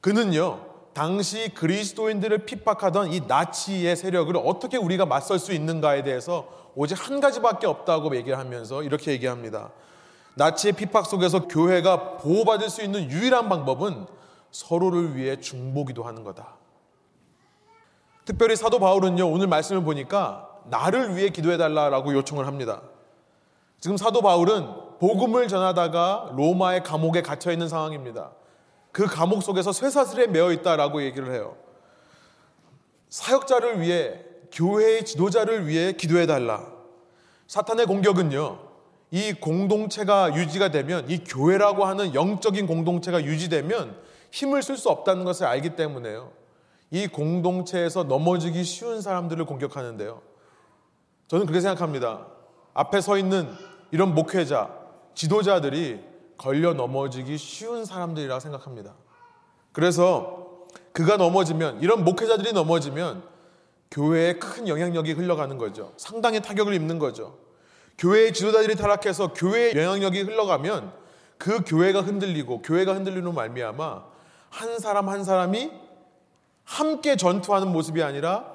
그는요, 0.00 0.64
당시 0.94 1.52
그리스도인들을 1.52 2.46
핍박하던 2.46 3.12
이 3.12 3.20
나치의 3.20 3.96
세력을 3.96 4.34
어떻게 4.42 4.78
우리가 4.78 5.04
맞설 5.04 5.38
수 5.38 5.52
있는가에 5.52 6.04
대해서 6.04 6.48
오직 6.74 6.94
한 6.94 7.20
가지밖에 7.20 7.66
없다고 7.66 8.16
얘기를 8.16 8.38
하면서 8.38 8.82
이렇게 8.82 9.10
얘기합니다. 9.12 9.72
나치의 10.36 10.72
핍박 10.72 11.04
속에서 11.04 11.46
교회가 11.46 12.16
보호받을 12.16 12.70
수 12.70 12.82
있는 12.82 13.10
유일한 13.10 13.50
방법은 13.50 14.06
서로를 14.50 15.14
위해 15.14 15.38
중보기도 15.38 16.02
하는 16.02 16.24
거다. 16.24 16.54
특별히 18.24 18.56
사도 18.56 18.78
바울은요, 18.78 19.28
오늘 19.28 19.48
말씀을 19.48 19.84
보니까 19.84 20.48
나를 20.70 21.14
위해 21.14 21.28
기도해달라고 21.28 22.14
요청을 22.14 22.46
합니다. 22.46 22.80
지금 23.80 23.98
사도 23.98 24.22
바울은 24.22 24.83
복음을 25.00 25.48
전하다가 25.48 26.32
로마의 26.36 26.82
감옥에 26.82 27.22
갇혀 27.22 27.52
있는 27.52 27.68
상황입니다. 27.68 28.32
그 28.92 29.06
감옥 29.06 29.42
속에서 29.42 29.72
쇠사슬에 29.72 30.28
매어 30.28 30.52
있다라고 30.52 31.02
얘기를 31.02 31.32
해요. 31.32 31.56
사역자를 33.08 33.80
위해 33.80 34.20
교회의 34.52 35.04
지도자를 35.04 35.66
위해 35.66 35.92
기도해 35.92 36.26
달라. 36.26 36.64
사탄의 37.46 37.86
공격은요. 37.86 38.58
이 39.10 39.32
공동체가 39.32 40.34
유지가 40.34 40.70
되면 40.70 41.08
이 41.08 41.18
교회라고 41.18 41.84
하는 41.84 42.14
영적인 42.14 42.66
공동체가 42.66 43.22
유지되면 43.24 43.96
힘을 44.30 44.62
쓸 44.62 44.76
수 44.76 44.88
없다는 44.90 45.24
것을 45.24 45.46
알기 45.46 45.76
때문에요. 45.76 46.32
이 46.90 47.06
공동체에서 47.06 48.04
넘어지기 48.04 48.64
쉬운 48.64 49.00
사람들을 49.00 49.44
공격하는데요. 49.44 50.20
저는 51.28 51.46
그렇게 51.46 51.60
생각합니다. 51.60 52.26
앞에 52.74 53.00
서 53.00 53.16
있는 53.16 53.48
이런 53.90 54.14
목회자, 54.14 54.83
지도자들이 55.14 56.00
걸려 56.36 56.74
넘어지기 56.74 57.38
쉬운 57.38 57.84
사람들이라 57.84 58.40
생각합니다. 58.40 58.94
그래서 59.72 60.66
그가 60.92 61.16
넘어지면, 61.16 61.80
이런 61.80 62.04
목회자들이 62.04 62.52
넘어지면 62.52 63.22
교회에 63.90 64.34
큰 64.34 64.66
영향력이 64.66 65.12
흘러가는 65.12 65.56
거죠. 65.56 65.92
상당히 65.96 66.40
타격을 66.42 66.74
입는 66.74 66.98
거죠. 66.98 67.38
교회의 67.98 68.32
지도자들이 68.32 68.74
타락해서 68.74 69.32
교회의 69.34 69.76
영향력이 69.76 70.22
흘러가면 70.22 70.92
그 71.38 71.62
교회가 71.64 72.02
흔들리고 72.02 72.62
교회가 72.62 72.94
흔들리는 72.94 73.32
말미암아 73.32 74.04
한 74.50 74.78
사람 74.78 75.08
한 75.08 75.22
사람이 75.22 75.70
함께 76.64 77.16
전투하는 77.16 77.68
모습이 77.68 78.02
아니라 78.02 78.52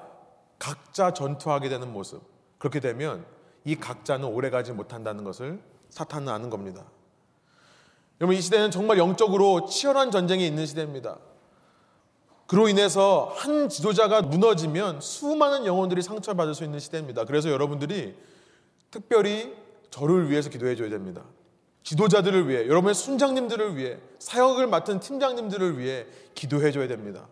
각자 0.58 1.12
전투하게 1.12 1.68
되는 1.70 1.90
모습. 1.90 2.22
그렇게 2.58 2.80
되면 2.80 3.24
이 3.64 3.76
각자는 3.76 4.28
오래가지 4.28 4.72
못한다는 4.72 5.24
것을 5.24 5.60
사탄은 5.90 6.28
아는 6.28 6.50
겁니다. 6.50 6.84
여러분 8.20 8.36
이 8.36 8.40
시대는 8.40 8.70
정말 8.70 8.98
영적으로 8.98 9.66
치열한 9.66 10.10
전쟁이 10.10 10.46
있는 10.46 10.66
시대입니다. 10.66 11.18
그로 12.46 12.68
인해서 12.68 13.32
한 13.36 13.68
지도자가 13.68 14.22
무너지면 14.22 15.00
수많은 15.00 15.66
영혼들이 15.66 16.02
상처받을 16.02 16.54
수 16.54 16.64
있는 16.64 16.80
시대입니다. 16.80 17.24
그래서 17.24 17.48
여러분들이 17.50 18.16
특별히 18.90 19.54
저를 19.90 20.30
위해서 20.30 20.50
기도해 20.50 20.74
줘야 20.74 20.90
됩니다. 20.90 21.22
지도자들을 21.82 22.48
위해, 22.48 22.66
여러분의 22.66 22.94
순장님들을 22.94 23.76
위해, 23.76 23.98
사역을 24.18 24.66
맡은 24.66 25.00
팀장님들을 25.00 25.78
위해 25.78 26.06
기도해 26.34 26.72
줘야 26.72 26.88
됩니다. 26.88 27.28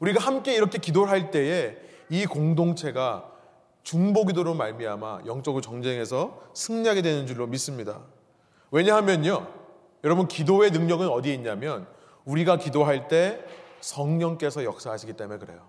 우리가 0.00 0.20
함께 0.20 0.54
이렇게 0.54 0.78
기도를 0.78 1.10
할 1.10 1.30
때에 1.30 1.76
이 2.08 2.26
공동체가 2.26 3.31
중보기도로 3.82 4.54
말미암아 4.54 5.22
영적으로 5.26 5.60
정쟁에서 5.60 6.40
승리하게 6.54 7.02
되는 7.02 7.26
줄로 7.26 7.46
믿습니다. 7.46 8.00
왜냐하면요. 8.70 9.46
여러분 10.04 10.26
기도의 10.26 10.70
능력은 10.70 11.08
어디에 11.08 11.34
있냐면 11.34 11.86
우리가 12.24 12.56
기도할 12.56 13.08
때 13.08 13.44
성령께서 13.80 14.64
역사하시기 14.64 15.12
때문에 15.14 15.38
그래요. 15.38 15.60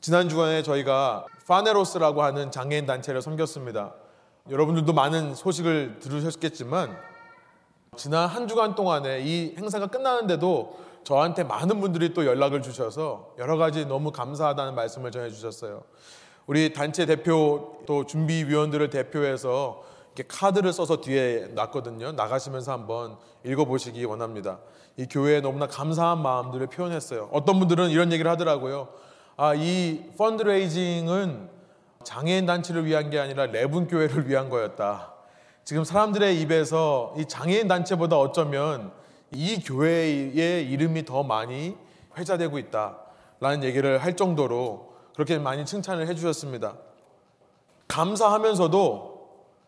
지난 0.00 0.28
주간에 0.28 0.62
저희가 0.62 1.26
파네로스라고 1.46 2.22
하는 2.22 2.50
장애인 2.50 2.86
단체를 2.86 3.20
섬겼습니다. 3.20 3.94
여러분들도 4.48 4.92
많은 4.92 5.34
소식을 5.34 5.98
들으셨겠지만 6.00 6.96
지난 7.96 8.28
한 8.28 8.48
주간 8.48 8.74
동안에 8.74 9.20
이 9.20 9.54
행사가 9.58 9.88
끝나는데도 9.88 10.78
저한테 11.04 11.44
많은 11.44 11.80
분들이 11.80 12.14
또 12.14 12.24
연락을 12.24 12.62
주셔서 12.62 13.34
여러 13.38 13.56
가지 13.56 13.84
너무 13.84 14.12
감사하다는 14.12 14.74
말씀을 14.74 15.10
전해 15.10 15.30
주셨어요. 15.30 15.82
우리 16.46 16.72
단체 16.72 17.06
대표 17.06 17.82
또 17.86 18.06
준비위원들을 18.06 18.90
대표해서 18.90 19.82
이렇게 20.14 20.24
카드를 20.26 20.72
써서 20.72 21.00
뒤에 21.00 21.48
놨거든요. 21.54 22.12
나가시면서 22.12 22.72
한번 22.72 23.16
읽어보시기 23.44 24.04
원합니다. 24.04 24.58
이 24.96 25.06
교회에 25.06 25.40
너무나 25.40 25.66
감사한 25.66 26.20
마음들을 26.20 26.66
표현했어요. 26.66 27.28
어떤 27.32 27.58
분들은 27.58 27.90
이런 27.90 28.12
얘기를 28.12 28.30
하더라고요. 28.30 28.88
아, 29.36 29.54
이 29.54 30.02
펀드레이징은 30.18 31.48
장애인 32.02 32.46
단체를 32.46 32.84
위한 32.86 33.10
게 33.10 33.18
아니라 33.18 33.46
레븐 33.46 33.86
교회를 33.86 34.28
위한 34.28 34.50
거였다. 34.50 35.14
지금 35.64 35.84
사람들의 35.84 36.40
입에서 36.40 37.14
이 37.16 37.26
장애인 37.26 37.68
단체보다 37.68 38.18
어쩌면 38.18 38.92
이 39.32 39.62
교회의 39.62 40.68
이름이 40.68 41.04
더 41.04 41.22
많이 41.22 41.76
회자되고 42.18 42.58
있다 42.58 42.98
라는 43.38 43.62
얘기를 43.62 43.98
할 43.98 44.16
정도로 44.16 44.89
그렇게 45.14 45.38
많이 45.38 45.64
칭찬을 45.64 46.06
해주셨습니다. 46.08 46.74
감사하면서도 47.88 49.10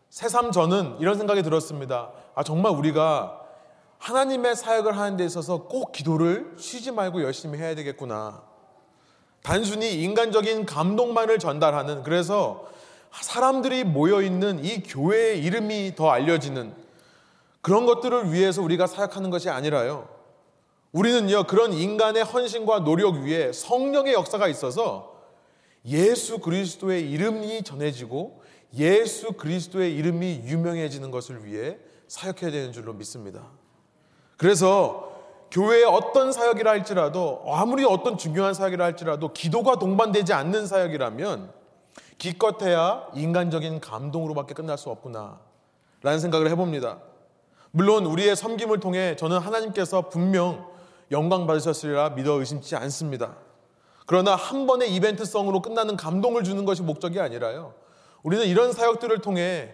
새삼 0.09 0.51
저는 0.51 0.97
이런 0.99 1.17
생각이 1.17 1.43
들었습니다. 1.43 2.11
아 2.35 2.43
정말 2.43 2.71
우리가 2.73 3.39
하나님의 3.97 4.55
사역을 4.55 4.97
하는 4.97 5.17
데 5.17 5.25
있어서 5.25 5.63
꼭 5.63 5.91
기도를 5.91 6.55
쉬지 6.57 6.91
말고 6.91 7.23
열심히 7.23 7.57
해야 7.57 7.73
되겠구나. 7.75 8.43
단순히 9.41 10.01
인간적인 10.03 10.65
감동만을 10.65 11.39
전달하는 11.39 12.03
그래서 12.03 12.65
사람들이 13.11 13.83
모여 13.83 14.21
있는 14.21 14.63
이 14.63 14.81
교회의 14.83 15.43
이름이 15.43 15.95
더 15.95 16.09
알려지는 16.09 16.73
그런 17.61 17.85
것들을 17.85 18.31
위해서 18.31 18.61
우리가 18.61 18.87
사역하는 18.87 19.29
것이 19.29 19.49
아니라요. 19.49 20.09
우리는요, 20.91 21.45
그런 21.45 21.73
인간의 21.73 22.23
헌신과 22.23 22.79
노력 22.79 23.15
위에 23.15 23.51
성령의 23.51 24.13
역사가 24.13 24.47
있어서 24.47 25.12
예수 25.85 26.39
그리스도의 26.39 27.09
이름이 27.11 27.63
전해지고 27.63 28.41
예수 28.75 29.33
그리스도의 29.33 29.95
이름이 29.95 30.43
유명해지는 30.45 31.11
것을 31.11 31.45
위해 31.45 31.77
사역해야 32.07 32.51
되는 32.51 32.71
줄로 32.71 32.93
믿습니다. 32.93 33.47
그래서 34.37 35.11
교회의 35.51 35.83
어떤 35.85 36.31
사역이라 36.31 36.71
할지라도 36.71 37.43
아무리 37.47 37.85
어떤 37.85 38.17
중요한 38.17 38.53
사역이라 38.53 38.83
할지라도 38.85 39.33
기도가 39.33 39.77
동반되지 39.77 40.33
않는 40.33 40.65
사역이라면 40.65 41.51
기껏해야 42.17 43.07
인간적인 43.13 43.79
감동으로밖에 43.79 44.53
끝날 44.53 44.77
수 44.77 44.89
없구나 44.89 45.39
라는 46.01 46.19
생각을 46.19 46.49
해봅니다. 46.49 46.99
물론 47.71 48.05
우리의 48.05 48.35
섬김을 48.35 48.79
통해 48.79 49.15
저는 49.15 49.37
하나님께서 49.39 50.09
분명 50.09 50.67
영광 51.11 51.45
받으셨으리라 51.45 52.11
믿어 52.11 52.33
의심치 52.39 52.75
않습니다. 52.75 53.35
그러나 54.05 54.35
한 54.35 54.67
번의 54.67 54.93
이벤트성으로 54.95 55.61
끝나는 55.61 55.95
감동을 55.95 56.43
주는 56.43 56.65
것이 56.65 56.81
목적이 56.81 57.19
아니라요. 57.19 57.73
우리는 58.21 58.45
이런 58.45 58.73
사역들을 58.73 59.19
통해 59.19 59.73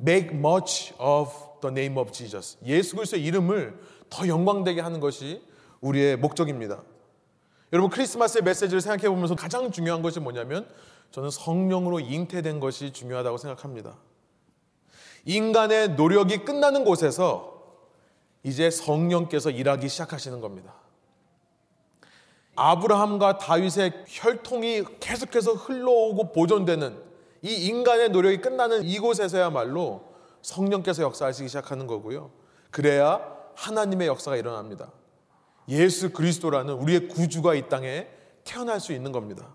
make 0.00 0.36
much 0.36 0.94
of 0.98 1.30
the 1.60 1.72
name 1.72 1.98
of 1.98 2.12
Jesus. 2.12 2.56
예수 2.64 2.96
그리스도의 2.96 3.24
이름을 3.24 3.78
더 4.08 4.26
영광되게 4.26 4.80
하는 4.80 5.00
것이 5.00 5.42
우리의 5.80 6.16
목적입니다. 6.16 6.82
여러분 7.72 7.90
크리스마스의 7.90 8.42
메시지를 8.42 8.80
생각해 8.80 9.08
보면서 9.08 9.34
가장 9.34 9.70
중요한 9.70 10.02
것이 10.02 10.20
뭐냐면 10.20 10.68
저는 11.12 11.30
성령으로 11.30 12.00
잉태된 12.00 12.60
것이 12.60 12.92
중요하다고 12.92 13.36
생각합니다. 13.38 13.96
인간의 15.24 15.90
노력이 15.90 16.38
끝나는 16.38 16.84
곳에서 16.84 17.60
이제 18.42 18.70
성령께서 18.70 19.50
일하기 19.50 19.88
시작하시는 19.88 20.40
겁니다. 20.40 20.79
아브라함과 22.60 23.38
다윗의 23.38 24.04
혈통이 24.06 24.84
계속해서 25.00 25.54
흘러오고 25.54 26.32
보존되는 26.32 26.94
이 27.40 27.54
인간의 27.54 28.10
노력이 28.10 28.42
끝나는 28.42 28.84
이곳에서야말로 28.84 30.02
성령께서 30.42 31.02
역사하시기 31.02 31.48
시작하는 31.48 31.86
거고요. 31.86 32.30
그래야 32.70 33.20
하나님의 33.54 34.08
역사가 34.08 34.36
일어납니다. 34.36 34.92
예수 35.70 36.12
그리스도라는 36.12 36.74
우리의 36.74 37.08
구주가 37.08 37.54
이 37.54 37.66
땅에 37.70 38.08
태어날 38.44 38.78
수 38.78 38.92
있는 38.92 39.10
겁니다. 39.10 39.54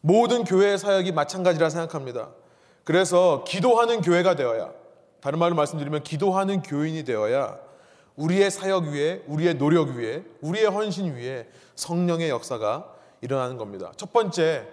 모든 0.00 0.42
교회의 0.42 0.78
사역이 0.78 1.12
마찬가지라 1.12 1.70
생각합니다. 1.70 2.30
그래서 2.82 3.44
기도하는 3.46 4.00
교회가 4.00 4.34
되어야 4.34 4.72
다른 5.20 5.38
말로 5.38 5.54
말씀드리면 5.54 6.02
기도하는 6.02 6.62
교인이 6.62 7.04
되어야 7.04 7.60
우리의 8.16 8.50
사역 8.50 8.84
위에 8.84 9.22
우리의 9.26 9.54
노력 9.58 9.88
위에 9.90 10.24
우리의 10.40 10.66
헌신 10.66 11.14
위에 11.14 11.48
성령의 11.76 12.30
역사가 12.30 12.94
일어나는 13.20 13.56
겁니다. 13.56 13.92
첫 13.96 14.12
번째 14.12 14.66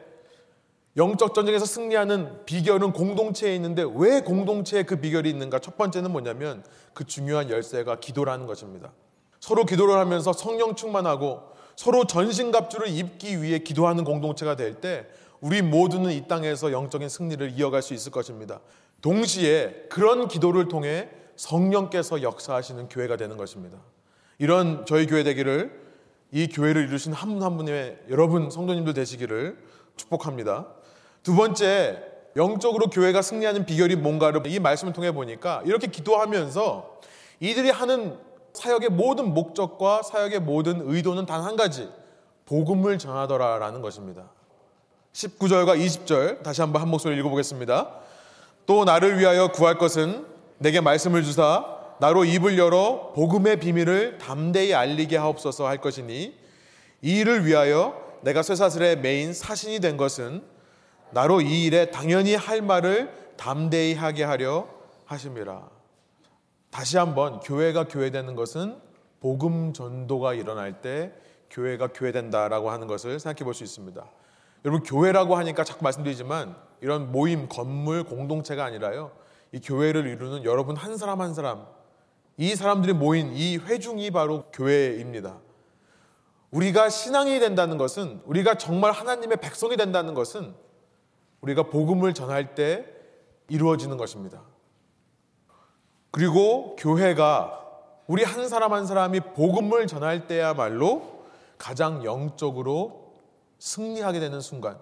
영적 0.98 1.34
전쟁에서 1.34 1.66
승리하는 1.66 2.46
비결은 2.46 2.92
공동체에 2.92 3.56
있는데 3.56 3.86
왜 3.96 4.22
공동체에 4.22 4.84
그 4.84 4.98
비결이 4.98 5.30
있는가? 5.30 5.60
첫 5.60 5.78
번째는 5.78 6.12
뭐냐면 6.12 6.64
그 6.94 7.06
중요한 7.06 7.50
열쇠가 7.50 8.00
기도라는 8.00 8.48
것입니다. 8.48 8.92
서로 9.40 9.66
기도를 9.66 9.96
하면서 9.96 10.34
성령 10.34 10.76
충만하고 10.76 11.42
서로 11.76 12.06
전신갑주를 12.06 12.90
입기 12.90 13.42
위해 13.42 13.60
기도하는 13.60 14.04
공동체가 14.04 14.56
될 14.56 14.82
때 14.82 15.06
우리 15.42 15.62
모두는 15.62 16.12
이 16.12 16.28
땅에서 16.28 16.72
영적인 16.74 17.08
승리를 17.08 17.58
이어갈 17.58 17.82
수 17.82 17.94
있을 17.94 18.12
것입니다. 18.12 18.60
동시에 19.02 19.86
그런 19.90 20.28
기도를 20.28 20.68
통해 20.68 21.10
성령께서 21.40 22.22
역사하시는 22.22 22.90
교회가 22.90 23.16
되는 23.16 23.38
것입니다. 23.38 23.78
이런 24.40 24.86
저희 24.86 25.08
교회 25.08 25.24
되기를 25.24 25.88
이 26.32 26.48
교회를 26.48 26.88
이루신 26.90 27.14
한 27.14 27.30
분 27.30 27.42
한 27.42 27.56
분의 27.56 27.98
여러분 28.10 28.50
성도님들 28.52 28.94
되시기를 28.94 29.58
축복합니다. 29.96 30.68
두 31.24 31.36
번째, 31.36 32.04
영적으로 32.36 32.88
교회가 32.90 33.22
승리하는 33.22 33.66
비결이 33.66 33.96
뭔가를 33.96 34.46
이 34.48 34.60
말씀을 34.60 34.92
통해 34.92 35.14
보니까 35.14 35.62
이렇게 35.66 35.88
기도하면서 35.88 37.00
이들이 37.40 37.70
하는 37.70 38.18
사역의 38.54 38.90
모든 38.90 39.34
목적과 39.34 40.02
사역의 40.04 40.42
모든 40.42 40.82
의도는 40.90 41.26
단 41.26 41.44
한 41.46 41.56
가지. 41.56 41.90
복음을 42.46 42.98
전하더라라는 42.98 43.82
것입니다. 43.82 44.30
19절과 45.14 45.80
20절 45.80 46.44
다시 46.44 46.60
한번 46.62 46.82
한 46.82 46.90
목소리 46.90 47.18
읽어보겠습니다. 47.18 47.96
또 48.66 48.84
나를 48.84 49.20
위하여 49.20 49.48
구할 49.54 49.78
것은 49.78 50.26
내게 50.60 50.82
말씀을 50.82 51.24
주사 51.24 51.78
나로 52.00 52.24
입을 52.24 52.58
열어 52.58 53.12
복음의 53.16 53.60
비밀을 53.60 54.18
담대히 54.20 54.74
알리게 54.74 55.18
하옵소서 55.18 55.68
할 55.68 55.80
것이니 55.80 56.38
이 57.02 57.20
일을 57.20 57.46
위하여 57.46 58.10
내가 58.22 58.44
쇠사슬의 58.44 59.00
메인 59.00 59.34
사신이 59.34 59.80
된 59.80 59.98
것은 59.98 60.44
나로 61.12 61.42
이 61.42 61.66
일에 61.66 61.92
당연히 61.92 62.36
할 62.36 62.62
말을 62.62 63.12
담대히 63.38 63.96
하게 63.96 64.24
하려 64.24 64.68
하심이라. 65.06 65.70
다시 66.70 66.98
한번 66.98 67.40
교회가 67.40 67.88
교회되는 67.88 68.36
것은 68.36 68.78
복음 69.22 69.74
전도가 69.74 70.34
일어날 70.34 70.82
때 70.82 71.12
교회가 71.50 71.88
교회된다라고 71.88 72.70
하는 72.70 72.88
것을 72.88 73.20
생각해 73.20 73.44
볼 73.44 73.54
수 73.54 73.64
있습니다. 73.64 74.06
여러분 74.66 74.84
교회라고 74.84 75.36
하니까 75.36 75.64
자꾸 75.64 75.84
말씀드리지만 75.84 76.56
이런 76.82 77.12
모임, 77.12 77.48
건물, 77.48 78.04
공동체가 78.04 78.66
아니라요. 78.66 79.12
이 79.52 79.60
교회를 79.60 80.08
이루는 80.08 80.44
여러분 80.44 80.76
한 80.76 80.98
사람 80.98 81.22
한 81.22 81.34
사람 81.34 81.66
이 82.38 82.56
사람들이 82.56 82.94
모인 82.94 83.34
이 83.34 83.58
회중이 83.58 84.12
바로 84.12 84.46
교회입니다. 84.54 85.40
우리가 86.52 86.90
신앙이 86.90 87.40
된다는 87.40 87.78
것은 87.78 88.22
우리가 88.26 88.56
정말 88.56 88.92
하나님의 88.92 89.38
백성이 89.38 89.78
된다는 89.78 90.14
것은 90.14 90.56
우리가 91.42 91.64
복음을 91.64 92.14
전할 92.14 92.56
때 92.56 92.86
이루어지는 93.50 93.98
것입니다. 93.98 94.42
그리고 96.12 96.76
교회가 96.78 97.60
우리 98.08 98.24
한 98.24 98.48
사람 98.48 98.74
한 98.74 98.88
사람이 98.88 99.20
복음을 99.36 99.86
전할 99.86 100.28
때야말로 100.28 101.24
가장 101.58 102.04
영적으로 102.04 103.14
승리하게 103.60 104.20
되는 104.20 104.42
순간, 104.42 104.80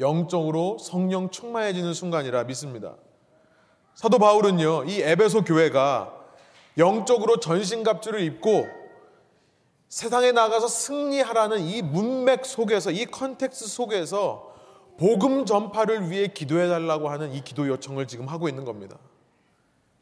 영적으로 0.00 0.78
성령 0.78 1.30
충만해지는 1.30 1.92
순간이라 1.92 2.44
믿습니다. 2.44 2.94
사도 3.94 4.18
바울은요, 4.18 4.84
이 4.84 5.00
에베소 5.00 5.44
교회가 5.44 6.12
영적으로 6.78 7.38
전신갑주를 7.38 8.20
입고 8.22 8.66
세상에 9.88 10.32
나가서 10.32 10.66
승리하라는 10.66 11.60
이 11.60 11.82
문맥 11.82 12.44
속에서, 12.44 12.90
이 12.90 13.06
context 13.06 13.68
속에서 13.68 14.52
복음 14.98 15.46
전파를 15.46 16.10
위해 16.10 16.26
기도해 16.28 16.68
달라고 16.68 17.08
하는 17.08 17.32
이 17.32 17.42
기도 17.42 17.68
요청을 17.68 18.06
지금 18.06 18.26
하고 18.28 18.48
있는 18.48 18.64
겁니다. 18.64 18.98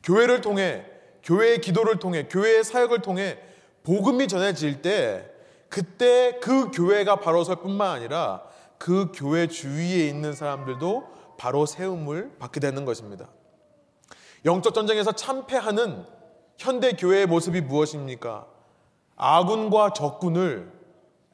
교회를 0.03 0.41
통해 0.41 0.87
교회의 1.23 1.61
기도를 1.61 1.99
통해 1.99 2.27
교회의 2.29 2.65
사역을 2.65 3.01
통해 3.01 3.39
복음이 3.85 4.29
전해질 4.29 4.83
때 4.83 5.31
그때 5.69 6.39
그 6.43 6.71
교회가 6.71 7.17
바로 7.17 7.45
설 7.45 7.57
뿐만 7.57 7.91
아니라 7.91 8.43
그 8.79 9.13
교회 9.15 9.47
주위에 9.47 10.09
있는 10.09 10.35
사람들도 10.35 11.09
바로 11.39 11.67
세움을 11.67 12.33
받게 12.39 12.61
되는 12.61 12.85
것입니다. 12.85 13.29
영적 14.45 14.75
전쟁에서 14.75 15.13
참패하는 15.13 16.05
현대 16.59 16.93
교회의 16.93 17.27
모습이 17.27 17.61
무엇입니까? 17.61 18.47
아군과 19.17 19.93
적군을 19.93 20.73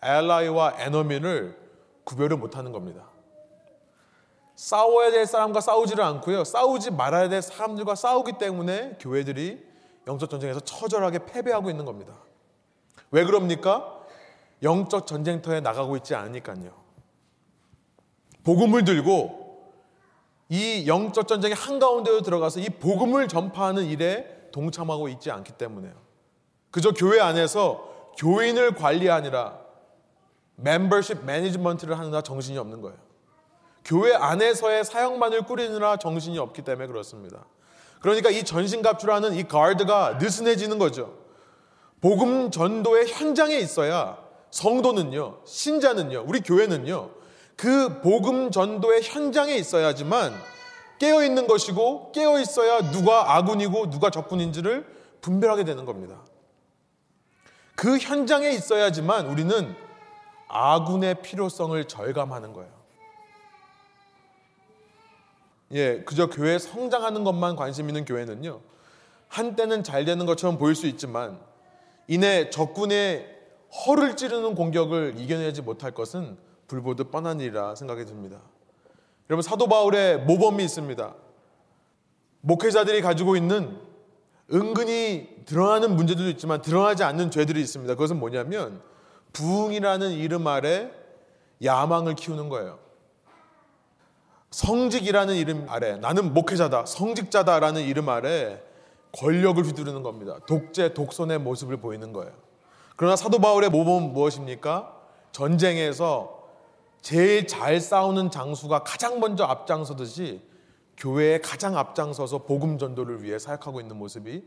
알라이와 0.00 0.74
에너미를 0.78 1.58
구별을 2.04 2.36
못하는 2.36 2.72
겁니다. 2.72 3.08
싸워야 4.54 5.10
될 5.10 5.26
사람과 5.26 5.60
싸우지를 5.60 6.02
않고요. 6.02 6.44
싸우지 6.44 6.90
말아야 6.90 7.28
될 7.28 7.42
사람들과 7.42 7.94
싸우기 7.94 8.38
때문에 8.38 8.96
교회들이 9.00 9.64
영적 10.06 10.28
전쟁에서 10.28 10.60
처절하게 10.60 11.26
패배하고 11.26 11.70
있는 11.70 11.84
겁니다. 11.84 12.14
왜 13.10 13.24
그럽니까? 13.24 13.98
영적 14.62 15.06
전쟁터에 15.06 15.60
나가고 15.60 15.96
있지 15.96 16.14
않으니까요. 16.14 16.72
복음을 18.42 18.84
들고 18.84 19.37
이 20.48 20.86
영적 20.86 21.28
전쟁의 21.28 21.54
한가운데로 21.54 22.22
들어가서 22.22 22.60
이 22.60 22.68
복음을 22.68 23.28
전파하는 23.28 23.84
일에 23.84 24.48
동참하고 24.52 25.08
있지 25.08 25.30
않기 25.30 25.52
때문에요. 25.52 25.92
그저 26.70 26.92
교회 26.92 27.20
안에서 27.20 28.12
교인을 28.16 28.74
관리하느라 28.74 29.58
멤버십 30.56 31.24
매니지먼트를 31.24 31.98
하느라 31.98 32.22
정신이 32.22 32.58
없는 32.58 32.80
거예요. 32.80 32.96
교회 33.84 34.14
안에서의 34.14 34.84
사역만을 34.84 35.42
꾸리느라 35.42 35.96
정신이 35.96 36.38
없기 36.38 36.62
때문에 36.62 36.88
그렇습니다. 36.88 37.44
그러니까 38.00 38.30
이 38.30 38.42
전신갑주라는 38.42 39.34
이 39.34 39.44
가드가 39.44 40.18
느슨해지는 40.20 40.78
거죠. 40.78 41.16
복음 42.00 42.50
전도의 42.50 43.08
현장에 43.08 43.56
있어야 43.56 44.18
성도는요, 44.50 45.40
신자는요, 45.44 46.24
우리 46.26 46.40
교회는요, 46.40 47.10
그 47.58 48.00
복음 48.02 48.52
전도의 48.52 49.02
현장에 49.02 49.56
있어야지만 49.56 50.32
깨어 51.00 51.24
있는 51.24 51.48
것이고 51.48 52.12
깨어 52.12 52.38
있어야 52.40 52.88
누가 52.92 53.36
아군이고 53.36 53.90
누가 53.90 54.10
적군인지를 54.10 54.86
분별하게 55.20 55.64
되는 55.64 55.84
겁니다. 55.84 56.22
그 57.74 57.98
현장에 57.98 58.50
있어야지만 58.50 59.26
우리는 59.26 59.74
아군의 60.46 61.20
필요성을 61.20 61.84
절감하는 61.88 62.52
거예요. 62.52 62.70
예, 65.72 66.02
그저 66.04 66.28
교회 66.28 66.60
성장하는 66.60 67.24
것만 67.24 67.56
관심 67.56 67.88
있는 67.88 68.04
교회는요. 68.04 68.60
한때는 69.26 69.82
잘 69.82 70.04
되는 70.04 70.26
것처럼 70.26 70.58
보일 70.58 70.76
수 70.76 70.86
있지만 70.86 71.40
이내 72.06 72.50
적군의 72.50 73.36
허를 73.84 74.16
찌르는 74.16 74.54
공격을 74.54 75.14
이겨내지 75.18 75.62
못할 75.62 75.90
것은 75.90 76.38
불보듯 76.68 77.10
뻔한 77.10 77.40
일이라 77.40 77.74
생각이 77.74 78.04
듭니다. 78.04 78.40
여러분 79.28 79.42
사도 79.42 79.66
바울의 79.66 80.20
모범이 80.20 80.62
있습니다. 80.64 81.14
목회자들이 82.42 83.02
가지고 83.02 83.36
있는 83.36 83.78
은근히 84.52 85.28
드러나는 85.44 85.96
문제들도 85.96 86.30
있지만 86.30 86.62
드러나지 86.62 87.02
않는 87.02 87.30
죄들이 87.30 87.60
있습니다. 87.60 87.94
그것은 87.94 88.18
뭐냐면 88.18 88.80
부흥이라는 89.32 90.12
이름 90.12 90.46
아래 90.46 90.90
야망을 91.62 92.14
키우는 92.14 92.48
거예요. 92.48 92.78
성직이라는 94.50 95.34
이름 95.34 95.66
아래 95.68 95.96
나는 95.96 96.32
목회자다, 96.32 96.86
성직자다라는 96.86 97.82
이름 97.82 98.08
아래 98.08 98.62
권력을 99.12 99.62
휘두르는 99.62 100.02
겁니다. 100.02 100.38
독재, 100.46 100.94
독선의 100.94 101.38
모습을 101.40 101.78
보이는 101.78 102.12
거예요. 102.12 102.32
그러나 102.96 103.16
사도 103.16 103.38
바울의 103.38 103.70
모범은 103.70 104.12
무엇입니까? 104.12 104.94
전쟁에서 105.32 106.37
제일 107.00 107.46
잘 107.46 107.80
싸우는 107.80 108.30
장수가 108.30 108.82
가장 108.84 109.20
먼저 109.20 109.44
앞장서듯이 109.44 110.42
교회에 110.96 111.40
가장 111.40 111.76
앞장서서 111.76 112.38
복음 112.38 112.78
전도를 112.78 113.22
위해 113.22 113.38
사역하고 113.38 113.80
있는 113.80 113.96
모습이 113.96 114.44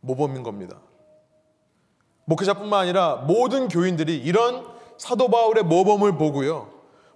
모범인 0.00 0.42
겁니다. 0.42 0.78
목회자뿐만 2.26 2.80
아니라 2.80 3.16
모든 3.16 3.68
교인들이 3.68 4.18
이런 4.18 4.66
사도 4.98 5.28
바울의 5.28 5.64
모범을 5.64 6.16
보고요. 6.18 6.70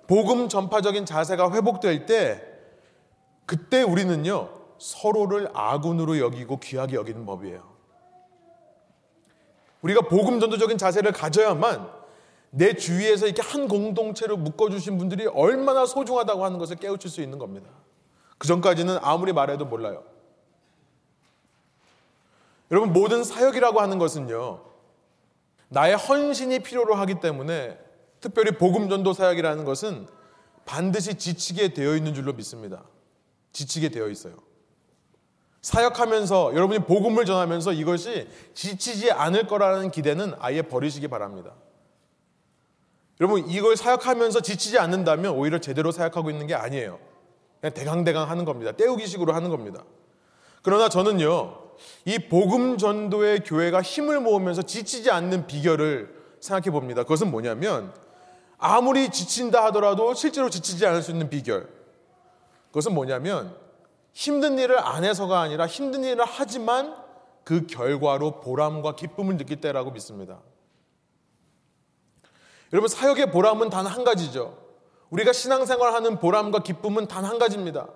복음 0.06 0.48
전파적인 0.48 1.06
자세가 1.06 1.52
회복될 1.52 2.06
때 2.06 2.42
그때 3.46 3.82
우리는요 3.82 4.48
서로를 4.78 5.50
아군으로 5.52 6.18
여기고 6.18 6.58
귀하게 6.58 6.96
여기는 6.96 7.26
법이에요. 7.26 7.68
우리가 9.82 10.02
복음 10.02 10.40
전도적인 10.40 10.78
자세를 10.78 11.12
가져야만 11.12 11.99
내 12.50 12.74
주위에서 12.74 13.26
이렇게 13.26 13.42
한 13.42 13.68
공동체로 13.68 14.36
묶어주신 14.36 14.98
분들이 14.98 15.26
얼마나 15.26 15.86
소중하다고 15.86 16.44
하는 16.44 16.58
것을 16.58 16.76
깨우칠 16.76 17.10
수 17.10 17.20
있는 17.22 17.38
겁니다. 17.38 17.70
그 18.38 18.48
전까지는 18.48 18.98
아무리 19.02 19.32
말해도 19.32 19.66
몰라요. 19.66 20.02
여러분 22.70 22.92
모든 22.92 23.24
사역이라고 23.24 23.80
하는 23.80 23.98
것은요 23.98 24.62
나의 25.68 25.96
헌신이 25.96 26.60
필요로 26.60 26.94
하기 26.94 27.20
때문에 27.20 27.78
특별히 28.20 28.52
복음 28.52 28.88
전도 28.88 29.12
사역이라는 29.12 29.64
것은 29.64 30.06
반드시 30.64 31.14
지치게 31.14 31.74
되어 31.74 31.96
있는 31.96 32.14
줄로 32.14 32.32
믿습니다. 32.32 32.84
지치게 33.52 33.88
되어 33.88 34.08
있어요. 34.08 34.36
사역하면서 35.62 36.54
여러분이 36.54 36.80
복음을 36.80 37.24
전하면서 37.24 37.72
이것이 37.72 38.28
지치지 38.54 39.10
않을 39.10 39.46
거라는 39.46 39.90
기대는 39.90 40.34
아예 40.38 40.62
버리시기 40.62 41.08
바랍니다. 41.08 41.54
여러분 43.20 43.46
이걸 43.48 43.76
사역하면서 43.76 44.40
지치지 44.40 44.78
않는다면 44.78 45.34
오히려 45.34 45.58
제대로 45.58 45.92
사역하고 45.92 46.30
있는 46.30 46.46
게 46.46 46.54
아니에요. 46.54 46.98
그냥 47.60 47.74
대강대강 47.74 48.30
하는 48.30 48.46
겁니다. 48.46 48.72
때우기식으로 48.72 49.34
하는 49.34 49.50
겁니다. 49.50 49.84
그러나 50.62 50.88
저는요, 50.88 51.56
이 52.06 52.18
복음 52.18 52.78
전도의 52.78 53.40
교회가 53.44 53.82
힘을 53.82 54.20
모으면서 54.20 54.62
지치지 54.62 55.10
않는 55.10 55.46
비결을 55.46 56.14
생각해 56.40 56.70
봅니다. 56.70 57.02
그것은 57.02 57.30
뭐냐면 57.30 57.92
아무리 58.56 59.10
지친다 59.10 59.64
하더라도 59.66 60.14
실제로 60.14 60.48
지치지 60.48 60.86
않을 60.86 61.02
수 61.02 61.10
있는 61.10 61.28
비결. 61.28 61.68
그것은 62.68 62.94
뭐냐면 62.94 63.54
힘든 64.12 64.58
일을 64.58 64.78
안 64.78 65.04
해서가 65.04 65.40
아니라 65.40 65.66
힘든 65.66 66.04
일을 66.04 66.24
하지만 66.26 66.96
그 67.44 67.66
결과로 67.66 68.40
보람과 68.40 68.96
기쁨을 68.96 69.36
느낄 69.36 69.60
때라고 69.60 69.90
믿습니다. 69.90 70.38
여러분 72.72 72.88
사역의 72.88 73.30
보람은 73.30 73.70
단 73.70 73.86
한 73.86 74.04
가지죠. 74.04 74.56
우리가 75.10 75.32
신앙생활하는 75.32 76.18
보람과 76.18 76.60
기쁨은 76.60 77.08
단 77.08 77.24
한 77.24 77.38
가지입니다. 77.38 77.88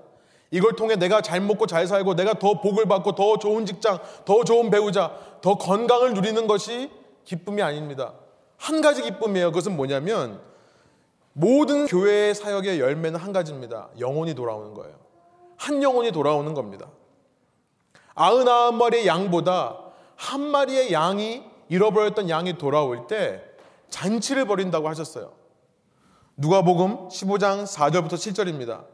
이걸 0.50 0.76
통해 0.76 0.96
내가 0.96 1.20
잘 1.20 1.40
먹고 1.40 1.66
잘 1.66 1.86
살고 1.86 2.14
내가 2.14 2.34
더 2.34 2.60
복을 2.60 2.86
받고 2.86 3.14
더 3.14 3.38
좋은 3.38 3.66
직장, 3.66 3.98
더 4.24 4.44
좋은 4.44 4.70
배우자, 4.70 5.12
더 5.40 5.56
건강을 5.56 6.14
누리는 6.14 6.46
것이 6.46 6.90
기쁨이 7.24 7.62
아닙니다. 7.62 8.14
한 8.56 8.80
가지 8.80 9.02
기쁨이에요. 9.02 9.50
그것은 9.50 9.76
뭐냐면 9.76 10.40
모든 11.32 11.86
교회의 11.86 12.34
사역의 12.34 12.78
열매는 12.78 13.18
한 13.18 13.32
가지입니다. 13.32 13.88
영혼이 13.98 14.34
돌아오는 14.34 14.74
거예요. 14.74 14.94
한 15.56 15.82
영혼이 15.82 16.12
돌아오는 16.12 16.54
겁니다. 16.54 16.86
아흔아홉 18.14 18.74
마리의 18.76 19.06
양보다 19.06 19.76
한 20.14 20.40
마리의 20.40 20.92
양이 20.92 21.42
잃어버렸던 21.68 22.28
양이 22.30 22.56
돌아올 22.58 23.08
때 23.08 23.42
잔치를 23.94 24.44
벌인다고 24.46 24.88
하셨어요. 24.88 25.32
누가복음 26.36 27.08
15장 27.08 27.64
4절부터 27.64 28.14
7절입니다. 28.14 28.84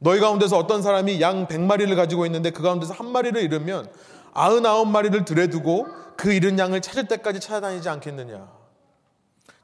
너희 0.00 0.18
가운데서 0.18 0.58
어떤 0.58 0.82
사람이 0.82 1.20
양 1.20 1.46
100마리를 1.46 1.94
가지고 1.94 2.26
있는데 2.26 2.50
그 2.50 2.60
가운데서 2.60 2.94
한 2.94 3.12
마리를 3.12 3.40
잃으면 3.40 3.88
99마리를 4.34 5.24
들여두고 5.24 5.86
그 6.16 6.32
잃은 6.32 6.58
양을 6.58 6.82
찾을 6.82 7.06
때까지 7.06 7.38
찾아다니지 7.38 7.88
않겠느냐. 7.88 8.50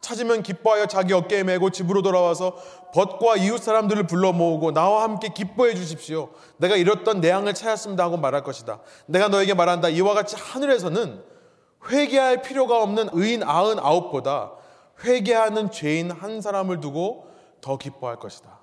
찾으면 0.01 0.45
기뻐하여 0.45 0.87
자기 0.87 1.15
어깨에 1.15 1.43
메고 1.43 1.71
집으로 1.71 2.03
돌아와서 2.03 2.57
벗과 2.95 3.35
이웃 3.35 3.59
사람들을 3.59 4.07
불러 4.07 4.33
모으고 4.33 4.71
나와 4.71 5.03
함께 5.03 5.31
기뻐해 5.35 5.75
주십시오. 5.75 6.31
내가 6.59 6.77
잃었던 6.77 7.21
내 7.21 7.31
양을 7.31 7.55
찾았습니다 7.55 8.05
하고 8.05 8.19
말할 8.19 8.45
것이다. 8.45 8.79
내가 9.07 9.27
너에게 9.27 9.55
말한다. 9.55 9.89
이와 9.89 10.15
같이 10.15 10.37
하늘에서는 10.39 11.25
회개할 11.91 12.43
필요가 12.43 12.81
없는 12.83 13.09
의인 13.15 13.43
아흔 13.43 13.81
아홉보다 13.81 14.53
회개하는 15.05 15.71
죄인 15.71 16.11
한 16.11 16.41
사람을 16.41 16.81
두고 16.81 17.31
더 17.61 17.79
기뻐할 17.79 18.17
것이다. 18.17 18.61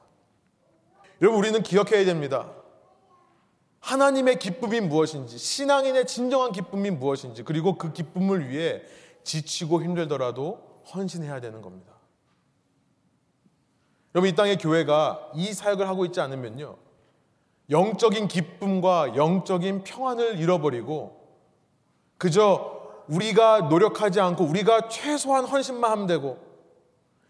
여러분 1.21 1.39
우리는 1.39 1.61
기억해야 1.61 2.05
됩니다. 2.05 2.51
하나님의 3.79 4.39
기쁨이 4.39 4.79
무엇인지, 4.79 5.37
신앙인의 5.37 6.07
진정한 6.07 6.51
기쁨이 6.51 6.89
무엇인지, 6.89 7.43
그리고 7.43 7.77
그 7.77 7.91
기쁨을 7.91 8.49
위해 8.49 8.81
지치고 9.23 9.83
힘들더라도 9.83 10.81
헌신해야 10.93 11.41
되는 11.41 11.61
겁니다. 11.61 11.93
여러분 14.15 14.29
이 14.29 14.35
땅의 14.35 14.57
교회가 14.57 15.31
이 15.35 15.53
사역을 15.53 15.87
하고 15.87 16.05
있지 16.05 16.21
않으면요. 16.21 16.77
영적인 17.69 18.27
기쁨과 18.27 19.15
영적인 19.15 19.83
평안을 19.83 20.39
잃어버리고 20.39 21.19
그저 22.17 22.82
우리가 23.13 23.61
노력하지 23.69 24.19
않고 24.19 24.43
우리가 24.43 24.87
최소한 24.89 25.45
헌신만 25.45 25.91
하면 25.91 26.07
되고 26.07 26.37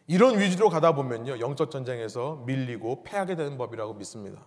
이런 0.07 0.39
위주로 0.39 0.69
가다 0.69 0.95
보면요. 0.95 1.39
영적 1.39 1.71
전쟁에서 1.71 2.43
밀리고 2.45 3.03
패하게 3.03 3.35
되는 3.35 3.57
법이라고 3.57 3.93
믿습니다. 3.95 4.41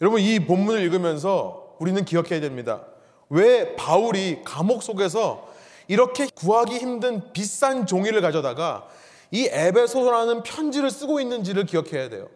여러분 0.00 0.20
이 0.20 0.38
본문을 0.40 0.80
읽으면서 0.82 1.76
우리는 1.78 2.04
기억해야 2.04 2.40
됩니다. 2.40 2.84
왜 3.30 3.76
바울이 3.76 4.42
감옥 4.44 4.82
속에서 4.82 5.48
이렇게 5.86 6.28
구하기 6.34 6.76
힘든 6.76 7.32
비싼 7.32 7.86
종이를 7.86 8.20
가져다가 8.20 8.88
이 9.30 9.48
에베소라는 9.50 10.42
편지를 10.42 10.90
쓰고 10.90 11.20
있는지를 11.20 11.64
기억해야 11.66 12.08
돼요. 12.08 12.28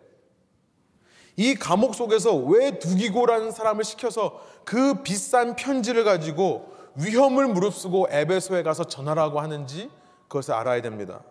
이 1.37 1.55
감옥 1.55 1.95
속에서 1.95 2.35
왜 2.37 2.79
두기고라는 2.79 3.51
사람을 3.53 3.85
시켜서 3.85 4.40
그 4.64 5.03
비싼 5.03 5.57
편지를 5.57 6.05
가지고 6.05 6.72
위험을 6.96 7.48
무릅쓰고 7.48 8.09
에베소에 8.11 8.62
가서 8.62 8.85
전하라고 8.85 9.40
하는지 9.40 9.90
그것을 10.28 10.55
알아야 10.55 10.83
됩니다. 10.83 11.22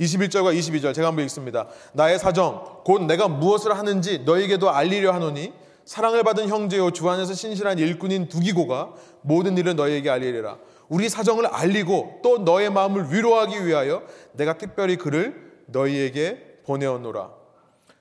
21절과 0.00 0.56
22절 0.58 0.94
제가 0.94 1.08
한번 1.08 1.24
읽습니다. 1.24 1.68
나의 1.92 2.18
사정 2.18 2.80
곧 2.84 3.02
내가 3.02 3.28
무엇을 3.28 3.76
하는지 3.76 4.20
너에게도 4.20 4.70
알리려 4.70 5.12
하노니 5.12 5.52
사랑을 5.84 6.22
받은 6.22 6.48
형제요 6.48 6.90
주 6.92 7.08
안에서 7.08 7.34
신실한 7.34 7.78
일꾼인 7.78 8.28
두기고가 8.28 8.92
모든 9.22 9.56
일을 9.58 9.76
너에게 9.76 10.10
알리리라. 10.10 10.58
우리 10.88 11.08
사정을 11.08 11.46
알리고 11.46 12.20
또 12.22 12.38
너의 12.38 12.70
마음을 12.70 13.12
위로하기 13.12 13.66
위하여 13.66 14.02
내가 14.32 14.58
특별히 14.58 14.96
그를 14.96 15.52
너희에게 15.66 16.60
보내었노라. 16.64 17.30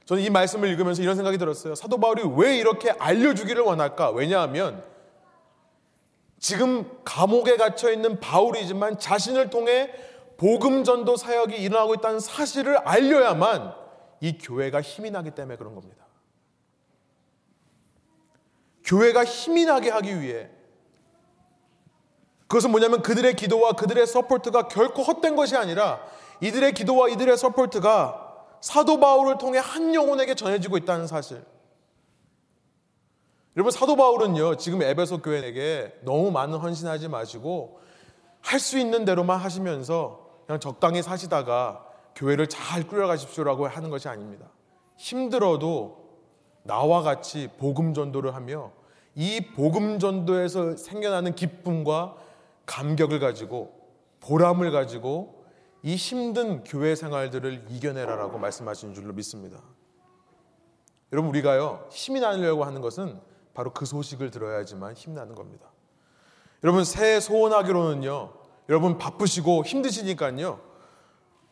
저는 0.05 0.23
이 0.23 0.29
말씀을 0.29 0.67
읽으면서 0.69 1.01
이런 1.01 1.15
생각이 1.15 1.37
들었어요. 1.37 1.75
사도 1.75 1.99
바울이 1.99 2.23
왜 2.35 2.57
이렇게 2.57 2.91
알려주기를 2.91 3.61
원할까? 3.63 4.11
왜냐하면 4.11 4.83
지금 6.41 6.89
감옥에 7.05 7.55
갇혀 7.55 7.91
있는 7.91 8.19
바울이지만 8.19 8.97
자신을 8.97 9.51
통해 9.51 9.93
복음 10.37 10.83
전도 10.83 11.15
사역이 11.15 11.55
일어나고 11.55 11.93
있다는 11.93 12.19
사실을 12.19 12.77
알려야만 12.79 13.75
이 14.21 14.39
교회가 14.39 14.81
힘이 14.81 15.11
나기 15.11 15.29
때문에 15.29 15.55
그런 15.55 15.75
겁니다. 15.75 16.03
교회가 18.83 19.23
힘이 19.23 19.65
나게 19.65 19.91
하기 19.91 20.19
위해 20.19 20.49
그것은 22.47 22.71
뭐냐면 22.71 23.03
그들의 23.03 23.35
기도와 23.35 23.73
그들의 23.73 24.07
support가 24.07 24.67
결코 24.67 25.03
헛된 25.03 25.35
것이 25.35 25.55
아니라 25.55 26.03
이들의 26.41 26.73
기도와 26.73 27.07
이들의 27.09 27.37
support가 27.37 28.47
사도 28.61 28.99
바울을 28.99 29.37
통해 29.37 29.59
한 29.59 29.93
영혼에게 29.93 30.33
전해지고 30.33 30.77
있다는 30.77 31.05
사실. 31.05 31.45
여러분 33.57 33.71
사도 33.71 33.95
바울은요 33.95 34.55
지금 34.55 34.81
에베소 34.81 35.21
교회에게 35.21 35.99
너무 36.03 36.31
많은 36.31 36.57
헌신하지 36.57 37.09
마시고 37.09 37.79
할 38.41 38.59
수 38.59 38.79
있는 38.79 39.05
대로만 39.05 39.39
하시면서 39.39 40.27
그냥 40.45 40.59
적당히 40.59 41.01
사시다가 41.01 41.85
교회를 42.15 42.47
잘 42.47 42.87
꾸려가십시오라고 42.87 43.67
하는 43.67 43.89
것이 43.89 44.07
아닙니다. 44.09 44.47
힘들어도 44.97 46.01
나와 46.63 47.01
같이 47.01 47.49
복음 47.57 47.93
전도를 47.93 48.35
하며 48.35 48.71
이 49.15 49.41
복음 49.55 49.99
전도에서 49.99 50.75
생겨나는 50.77 51.35
기쁨과 51.35 52.15
감격을 52.65 53.19
가지고 53.19 53.73
보람을 54.21 54.71
가지고 54.71 55.43
이 55.83 55.95
힘든 55.95 56.63
교회 56.63 56.95
생활들을 56.95 57.65
이겨내라라고 57.69 58.37
말씀하신 58.37 58.93
줄로 58.93 59.13
믿습니다. 59.13 59.59
여러분 61.11 61.29
우리가요 61.29 61.87
힘이 61.91 62.19
나려고 62.19 62.63
하는 62.63 62.81
것은 62.81 63.19
바로 63.53 63.73
그 63.73 63.85
소식을 63.85 64.31
들어야지만 64.31 64.93
힘나는 64.93 65.35
겁니다. 65.35 65.67
여러분 66.63 66.83
새해 66.83 67.19
소원하기로는요 67.19 68.33
여러분 68.69 68.97
바쁘시고 68.97 69.65
힘드시니까요 69.65 70.61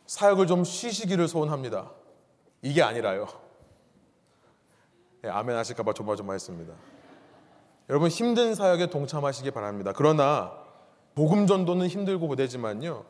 사역을 0.06 0.46
좀 0.46 0.64
쉬시기를 0.64 1.28
소원합니다. 1.28 1.90
이게 2.62 2.82
아니라요. 2.82 3.28
네, 5.22 5.30
아멘 5.30 5.56
하실까봐 5.56 5.92
조마조마했습니다. 5.92 6.72
여러분 7.90 8.08
힘든 8.08 8.54
사역에 8.54 8.88
동참하시기 8.88 9.50
바랍니다. 9.50 9.92
그러나 9.94 10.52
복음 11.14 11.46
전도는 11.46 11.88
힘들고 11.88 12.28
고되지만요. 12.28 13.04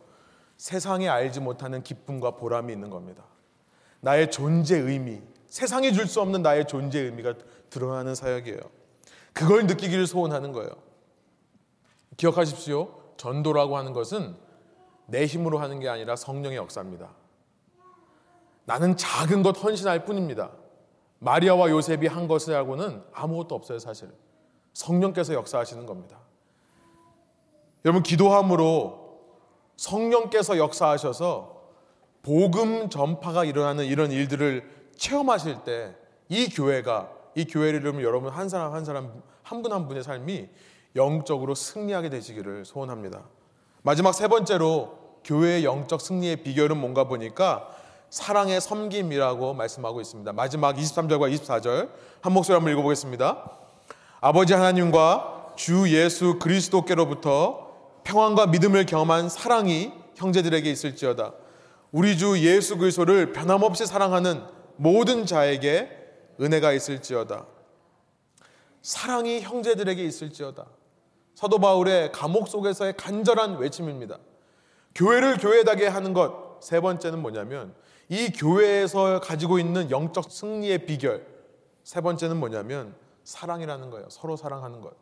세상에 0.57 1.09
알지 1.09 1.40
못하는 1.40 1.83
기쁨과 1.83 2.33
보람이 2.33 2.72
있는 2.72 2.90
겁니다. 2.90 3.24
나의 4.00 4.31
존재 4.31 4.79
의미, 4.79 5.20
세상이 5.46 5.92
줄 5.92 6.07
수 6.07 6.20
없는 6.20 6.42
나의 6.42 6.66
존재 6.66 7.00
의미가 7.00 7.35
드러나는 7.70 8.14
사역이에요. 8.14 8.59
그걸 9.33 9.66
느끼기를 9.66 10.07
소원하는 10.07 10.53
거예요. 10.53 10.71
기억하십시오. 12.16 12.95
전도라고 13.16 13.77
하는 13.77 13.93
것은 13.93 14.37
내 15.07 15.27
힘으로 15.27 15.59
하는 15.59 15.81
게 15.81 15.88
아니라 15.88 16.16
성령의 16.16 16.59
역사입니다. 16.59 17.11
나는 18.64 18.97
작은 18.97 19.43
것 19.43 19.62
헌신할 19.62 20.05
뿐입니다. 20.05 20.51
마리아와 21.19 21.71
요셉이 21.71 22.07
한 22.07 22.29
것을 22.29 22.55
하고는 22.55 23.03
아무것도 23.12 23.55
없어요, 23.55 23.79
사실. 23.79 24.11
성령께서 24.73 25.35
역사하시는 25.35 25.85
겁니다. 25.87 26.19
여러분 27.85 28.03
기도함으로 28.03 29.21
성령께서 29.77 30.59
역사하셔서 30.59 31.61
복음 32.23 32.90
전파가 32.90 33.45
일어나는 33.45 33.87
이런 33.87 34.12
일들을 34.12 34.90
체험하실 34.97 35.64
때 35.64 36.01
이 36.31 36.49
교회가 36.49 37.11
이 37.35 37.45
교회를 37.45 37.81
이루면 37.81 38.03
여러분 38.03 38.31
한 38.33 38.49
사람 38.49 38.73
한 38.73 38.85
사람 38.85 39.23
한분한 39.43 39.88
분의 39.88 40.03
삶이 40.03 40.49
영적으로 40.97 41.55
승리하게 41.55 42.11
되시기를 42.11 42.64
소원합니다. 42.64 43.23
마지막 43.83 44.12
세 44.12 44.29
번째로 44.29 44.99
교회의 45.25 45.64
영적 45.64 46.01
승리의 46.01 46.43
비결은 46.43 46.77
뭔가 46.77 47.05
보니까 47.05 47.69
사랑의 48.11 48.61
섬김이라고 48.61 49.55
말씀하고 49.55 50.01
있습니다. 50.01 50.33
마지막 50.33 50.75
23절과 50.77 51.33
24절 51.35 51.91
한 52.20 52.33
목소리 52.33 52.55
한번 52.55 52.72
읽어보겠습니다. 52.72 53.51
아버지 54.20 54.53
하나님과 54.53 55.53
주 55.57 55.95
예수 55.95 56.39
그리스도께로부터 56.39 57.70
평안과 58.05 58.47
믿음을 58.47 58.87
경험한 58.87 59.28
사랑이 59.28 59.93
형제들에게 60.16 60.70
있을지어다. 60.70 61.33
우리 61.93 62.18
주 62.18 62.39
예수 62.41 62.76
그리스도를 62.76 63.33
변함없이 63.33 63.87
사랑하는 63.87 64.43
모든 64.76 65.26
자에게 65.26 65.99
은혜가 66.41 66.72
있을지어다. 66.72 67.47
사랑이 68.82 69.41
형제들에게 69.41 70.03
있을지어다. 70.03 70.66
사도 71.34 71.59
바울의 71.59 72.12
감옥 72.12 72.49
속에서의 72.49 72.97
간절한 72.97 73.59
외침입니다. 73.59 74.18
교회를 74.95 75.38
교회다게 75.38 75.86
하는 75.86 76.12
것 76.12 76.51
세 76.61 76.80
번째는 76.80 77.20
뭐냐면 77.20 77.74
이 78.09 78.30
교회에서 78.30 79.20
가지고 79.20 79.59
있는 79.59 79.91
영적 79.91 80.30
승리의 80.30 80.86
비결 80.86 81.26
세 81.82 82.01
번째는 82.01 82.36
뭐냐면 82.36 82.95
사랑이라는 83.24 83.91
거예요. 83.91 84.09
서로 84.11 84.36
사랑하는 84.36 84.80
것. 84.80 84.95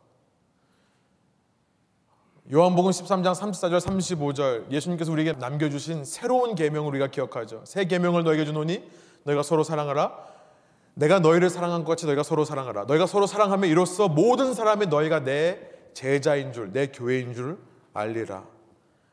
요한복음 2.51 2.89
13장 2.91 3.35
34절 3.35 3.79
35절 3.79 4.71
예수님께서 4.71 5.11
우리에게 5.11 5.33
남겨주신 5.33 6.03
새로운 6.03 6.55
계명을 6.55 6.89
우리가 6.89 7.07
기억하죠. 7.07 7.63
새 7.65 7.85
계명을 7.85 8.23
너에게 8.23 8.45
주노니 8.45 8.89
너희가 9.23 9.43
서로 9.43 9.63
사랑하라. 9.63 10.28
내가 10.99 11.19
너희를 11.19 11.49
사랑한 11.49 11.85
것 11.85 11.91
같이 11.91 12.05
너희가 12.05 12.23
서로 12.23 12.43
사랑하라. 12.43 12.83
너희가 12.83 13.07
서로 13.07 13.25
사랑하면 13.25 13.69
이로써 13.69 14.09
모든 14.09 14.53
사람이 14.53 14.87
너희가 14.87 15.21
내 15.21 15.57
제자인 15.93 16.51
줄, 16.51 16.73
내 16.73 16.87
교회인 16.87 17.33
줄 17.33 17.57
알리라. 17.93 18.43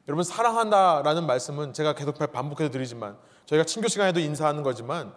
여러분 0.08 0.24
사랑한다라는 0.24 1.26
말씀은 1.26 1.72
제가 1.72 1.94
계속 1.94 2.18
반복해서 2.32 2.72
드리지만 2.72 3.16
저희가 3.46 3.64
친교 3.64 3.86
시간에도 3.86 4.18
인사하는 4.18 4.64
거지만 4.64 5.12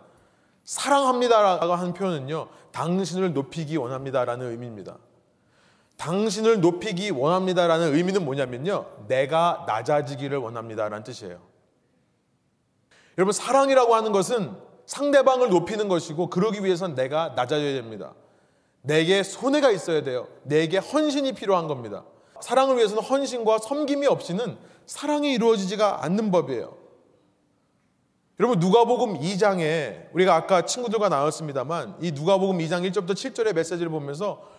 사랑합니다라고 0.64 1.74
하는 1.74 1.94
표현은요. 1.94 2.50
당신을 2.72 3.34
높이기 3.34 3.76
원합니다라는 3.76 4.52
의미입니다. 4.52 4.98
당신을 5.98 6.62
높이기 6.62 7.10
원합니다라는 7.10 7.96
의미는 7.96 8.24
뭐냐면요. 8.24 8.86
내가 9.08 9.64
낮아지기를 9.66 10.38
원합니다라는 10.38 11.04
뜻이에요. 11.04 11.40
여러분 13.18 13.34
사랑이라고 13.34 13.96
하는 13.96 14.12
것은 14.12 14.69
상대방을 14.90 15.50
높이는 15.50 15.88
것이고 15.88 16.32
그러기 16.32 16.66
위해선 16.66 16.96
내가 16.96 17.34
낮아져야 17.36 17.74
됩니다. 17.76 18.16
내게 18.82 19.22
손해가 19.22 19.70
있어야 19.70 20.02
돼요. 20.02 20.28
내게 20.42 20.80
헌신이 20.80 21.34
필요한 21.34 21.68
겁니다. 21.68 22.06
사랑을 22.42 22.76
위해서는 22.78 23.04
헌신과 23.04 23.60
섬김이 23.60 24.08
없이는 24.08 24.58
사랑이 24.88 25.32
이루어지지가 25.34 26.04
않는 26.06 26.32
법이에요. 26.32 26.76
여러분 28.40 28.58
누가복음 28.58 29.20
2장에 29.20 30.08
우리가 30.12 30.34
아까 30.34 30.66
친구들과 30.66 31.08
나눴습니다만 31.10 31.98
이 32.02 32.12
누가복음 32.12 32.58
2장 32.58 32.90
1절부터 32.90 33.12
7절의 33.12 33.54
메시지를 33.54 33.92
보면서 33.92 34.50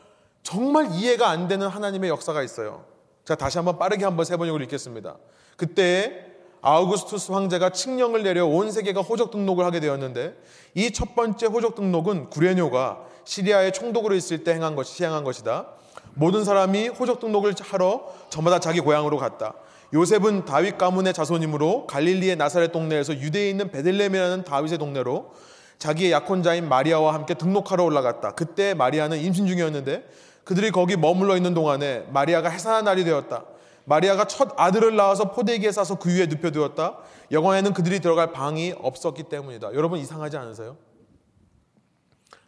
정말 0.44 0.92
이해가 0.92 1.28
안 1.28 1.48
되는 1.48 1.66
하나님의 1.66 2.08
역사가 2.08 2.44
있어요. 2.44 2.84
자 3.24 3.34
다시 3.34 3.58
한번 3.58 3.80
빠르게 3.80 4.04
한번 4.04 4.24
세 4.24 4.36
번역을 4.36 4.62
읽겠습니다. 4.62 5.16
그때 5.56 6.29
아우구스투스 6.62 7.32
황제가 7.32 7.70
칙령을 7.70 8.22
내려 8.22 8.46
온 8.46 8.70
세계가 8.70 9.00
호적 9.00 9.30
등록을 9.30 9.64
하게 9.64 9.80
되었는데 9.80 10.34
이 10.74 10.90
첫 10.92 11.14
번째 11.14 11.46
호적 11.46 11.74
등록은 11.74 12.30
구레뇨가 12.30 13.00
시리아의 13.24 13.72
총독으로 13.72 14.14
있을 14.14 14.44
때 14.44 14.54
행한 14.54 14.76
것이 14.76 14.94
시행한 14.94 15.24
것이다. 15.24 15.66
모든 16.14 16.44
사람이 16.44 16.88
호적 16.88 17.20
등록을 17.20 17.54
하러 17.60 18.12
저마다 18.28 18.58
자기 18.58 18.80
고향으로 18.80 19.16
갔다. 19.16 19.54
요셉은 19.92 20.44
다윗 20.44 20.78
가문의 20.78 21.12
자손이므로 21.12 21.86
갈릴리의 21.86 22.36
나사렛 22.36 22.72
동네에서 22.72 23.14
유대에 23.14 23.50
있는 23.50 23.70
베들레헴이라는 23.70 24.44
다윗의 24.44 24.78
동네로 24.78 25.32
자기의 25.78 26.12
약혼자인 26.12 26.68
마리아와 26.68 27.14
함께 27.14 27.34
등록하러 27.34 27.84
올라갔다. 27.84 28.32
그때 28.32 28.74
마리아는 28.74 29.18
임신 29.18 29.46
중이었는데 29.46 30.04
그들이 30.44 30.70
거기 30.70 30.96
머물러 30.96 31.36
있는 31.36 31.54
동안에 31.54 32.06
마리아가 32.10 32.48
해산한 32.48 32.84
날이 32.84 33.04
되었다. 33.04 33.44
마리아가 33.84 34.24
첫 34.26 34.52
아들을 34.56 34.94
낳아서 34.96 35.32
포대기에 35.32 35.72
싸서 35.72 35.98
그 35.98 36.10
위에 36.14 36.26
눕혀두었다. 36.26 36.98
영화에는 37.30 37.72
그들이 37.72 38.00
들어갈 38.00 38.32
방이 38.32 38.74
없었기 38.78 39.24
때문이다. 39.24 39.74
여러분 39.74 39.98
이상하지 39.98 40.36
않으세요? 40.36 40.76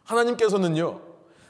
하나님께서는요 0.05 1.01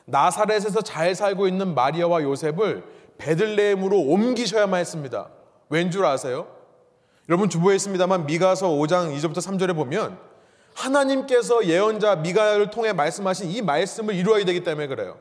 나사렛에서 0.06 0.82
잘 0.82 1.16
살고 1.16 1.48
있는 1.48 1.74
마리아와 1.74 2.24
요셉을 2.24 2.84
베들레헴으로 3.18 4.00
옮기셔야만 4.00 4.80
했습니다. 4.80 5.30
왠 5.70 5.92
줄 5.92 6.06
아세요? 6.06 6.48
여러분 7.30 7.50
주보했습니다만 7.50 8.26
미가서 8.26 8.70
5장 8.70 9.16
2절부터 9.16 9.38
3절에 9.38 9.76
보면 9.76 10.18
하나님께서 10.76 11.66
예언자 11.66 12.18
미가를 12.18 12.70
통해 12.70 12.94
말씀하신 12.94 13.50
이 13.50 13.62
말씀을 13.62 14.16
이루어야 14.16 14.44
되기 14.44 14.64
때문에 14.64 14.88
그래요. 14.88 15.18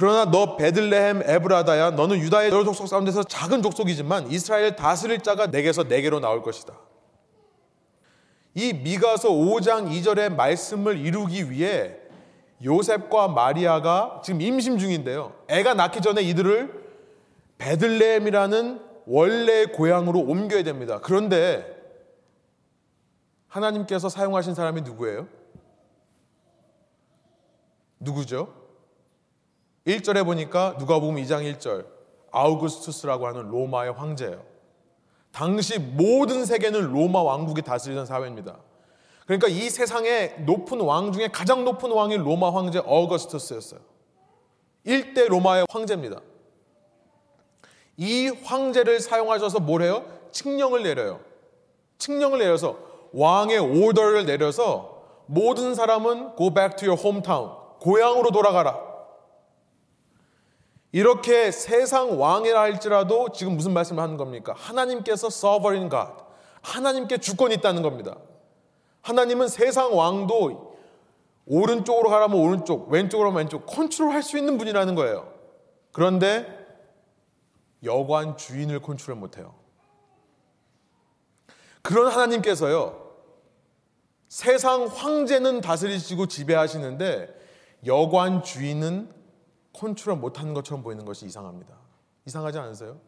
그러나 0.00 0.30
너 0.30 0.56
베들레헴 0.56 1.24
에브라다야 1.26 1.90
너는 1.90 2.20
유다의 2.20 2.50
여러 2.50 2.64
족속 2.64 2.88
가운데서 2.88 3.22
작은 3.24 3.60
족속이지만 3.60 4.30
이스라엘 4.30 4.74
다스릴 4.74 5.20
자가 5.20 5.48
내게서 5.48 5.82
내게로 5.82 6.20
나올 6.20 6.42
것이다. 6.42 6.72
이 8.54 8.72
미가서 8.72 9.28
5장 9.28 9.90
2절의 9.90 10.34
말씀을 10.34 10.96
이루기 10.96 11.50
위해 11.50 11.96
요셉과 12.64 13.28
마리아가 13.28 14.22
지금 14.24 14.40
임신 14.40 14.78
중인데요. 14.78 15.34
애가 15.48 15.74
낳기 15.74 16.00
전에 16.00 16.22
이들을 16.22 16.82
베들레헴이라는 17.58 18.80
원래 19.04 19.66
고향으로 19.66 20.18
옮겨야 20.18 20.62
됩니다. 20.62 20.98
그런데 21.02 21.76
하나님께서 23.48 24.08
사용하신 24.08 24.54
사람이 24.54 24.80
누구예요? 24.80 25.28
누구죠? 27.98 28.59
1절에 29.86 30.24
보니까 30.24 30.76
누가 30.78 30.98
보면 30.98 31.22
2장 31.24 31.42
1절 31.54 31.86
아우구스투스라고 32.30 33.26
하는 33.26 33.48
로마의 33.48 33.92
황제예요. 33.92 34.42
당시 35.32 35.78
모든 35.78 36.44
세계는 36.44 36.92
로마 36.92 37.22
왕국이 37.22 37.62
다스리던 37.62 38.06
사회입니다. 38.06 38.58
그러니까 39.26 39.48
이 39.48 39.70
세상의 39.70 40.40
높은 40.40 40.80
왕 40.80 41.12
중에 41.12 41.28
가장 41.28 41.64
높은 41.64 41.92
왕이 41.92 42.16
로마 42.16 42.52
황제 42.52 42.80
어거스투스였어요. 42.84 43.80
1대 44.86 45.28
로마의 45.28 45.66
황제입니다. 45.70 46.20
이 47.96 48.28
황제를 48.42 48.98
사용하셔서 48.98 49.60
뭘 49.60 49.82
해요? 49.82 50.04
칙령을 50.32 50.82
내려요. 50.82 51.20
칙령을 51.98 52.38
내려서 52.38 52.78
왕의 53.12 53.58
오더를 53.58 54.26
내려서 54.26 55.02
모든 55.26 55.74
사람은 55.74 56.36
go 56.36 56.52
back 56.52 56.76
to 56.76 56.88
your 56.88 57.00
hometown. 57.00 57.52
고향으로 57.80 58.30
돌아가라. 58.30 58.89
이렇게 60.92 61.50
세상 61.50 62.20
왕이라 62.20 62.60
할지라도 62.60 63.30
지금 63.32 63.56
무슨 63.56 63.72
말씀을 63.72 64.02
하는 64.02 64.16
겁니까? 64.16 64.54
하나님께서 64.56 65.28
sovereign 65.28 65.88
God. 65.88 66.12
하나님께 66.62 67.18
주권이 67.18 67.54
있다는 67.56 67.82
겁니다. 67.82 68.16
하나님은 69.02 69.48
세상 69.48 69.96
왕도 69.96 70.78
오른쪽으로 71.46 72.10
가라면 72.10 72.38
오른쪽, 72.38 72.88
왼쪽으로 72.90 73.30
하면 73.30 73.38
왼쪽 73.38 73.66
컨트롤 73.66 74.12
할 74.12 74.22
수 74.22 74.36
있는 74.36 74.58
분이라는 74.58 74.94
거예요. 74.94 75.32
그런데 75.92 76.58
여관 77.82 78.36
주인을 78.36 78.80
컨트롤 78.82 79.16
못 79.16 79.38
해요. 79.38 79.54
그런 81.82 82.08
하나님께서요. 82.12 83.10
세상 84.28 84.86
황제는 84.86 85.60
다스리시고 85.60 86.26
지배하시는데 86.26 87.34
여관 87.86 88.42
주인은 88.42 89.10
컨트롤 89.72 90.16
못하는 90.16 90.54
것처럼 90.54 90.82
보이는 90.82 91.04
것이 91.04 91.26
이상합니다. 91.26 91.74
이상하지 92.26 92.58
않으세요? 92.58 93.00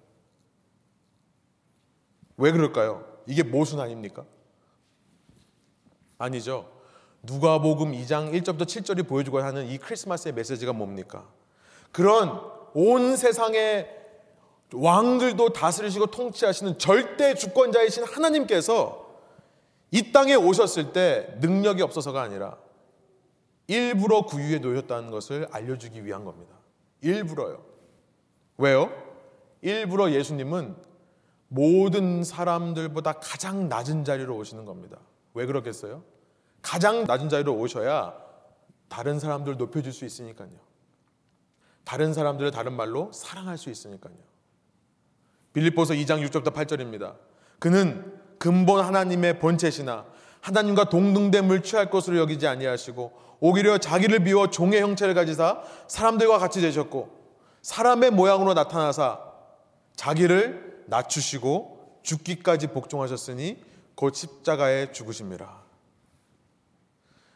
왜 2.36 2.50
그럴까요? 2.52 3.04
이게 3.26 3.42
모순 3.42 3.80
아닙니까? 3.80 4.24
아니죠. 6.18 6.70
누가복음 7.22 7.92
2장 7.92 8.32
1절부터 8.32 8.62
7절이 8.62 9.06
보여주고 9.06 9.40
하는 9.40 9.66
이 9.66 9.78
크리스마스의 9.78 10.34
메시지가 10.34 10.72
뭡니까? 10.72 11.28
그런 11.92 12.40
온 12.74 13.16
세상의 13.16 14.00
왕들도 14.72 15.50
다스리시고 15.50 16.06
통치하시는 16.06 16.78
절대 16.78 17.34
주권자이신 17.34 18.04
하나님께서 18.04 19.02
이 19.90 20.10
땅에 20.10 20.34
오셨을 20.34 20.92
때 20.92 21.36
능력이 21.40 21.82
없어서가 21.82 22.22
아니라 22.22 22.56
일부러 23.66 24.22
구유에 24.22 24.58
놓였다는 24.58 25.10
것을 25.10 25.46
알려주기 25.50 26.04
위한 26.04 26.24
겁니다. 26.24 26.54
일부러요. 27.00 27.64
왜요? 28.58 28.92
일부러 29.60 30.10
예수님은 30.10 30.76
모든 31.48 32.24
사람들보다 32.24 33.14
가장 33.14 33.68
낮은 33.68 34.04
자리로 34.04 34.36
오시는 34.36 34.64
겁니다. 34.64 34.98
왜 35.34 35.46
그렇겠어요? 35.46 36.02
가장 36.62 37.04
낮은 37.04 37.28
자리로 37.28 37.54
오셔야 37.54 38.14
다른 38.88 39.18
사람들 39.18 39.56
높여줄 39.56 39.92
수 39.92 40.04
있으니까요. 40.04 40.50
다른 41.84 42.14
사람들을 42.14 42.50
다른 42.50 42.72
말로 42.74 43.10
사랑할 43.12 43.58
수 43.58 43.70
있으니까요. 43.70 44.14
빌립보서 45.52 45.94
2장 45.94 46.26
6절부터 46.26 46.54
8절입니다. 46.54 47.16
그는 47.58 48.18
근본 48.38 48.84
하나님의 48.84 49.38
본체시나 49.38 50.06
하나님과 50.40 50.88
동등됨을 50.88 51.62
취할 51.62 51.90
것으로 51.90 52.16
여기지 52.18 52.46
아니하시고 52.46 53.12
오히려 53.44 53.76
자기를 53.76 54.20
비워 54.20 54.50
종의 54.50 54.80
형체를 54.80 55.14
가지사 55.14 55.62
사람들과 55.88 56.38
같이 56.38 56.60
되셨고 56.60 57.10
사람의 57.60 58.12
모양으로 58.12 58.54
나타나사 58.54 59.18
자기를 59.96 60.84
낮추시고 60.86 61.98
죽기까지 62.04 62.68
복종하셨으니 62.68 63.60
곧 63.96 64.14
십자가에 64.14 64.92
죽으심이라. 64.92 65.60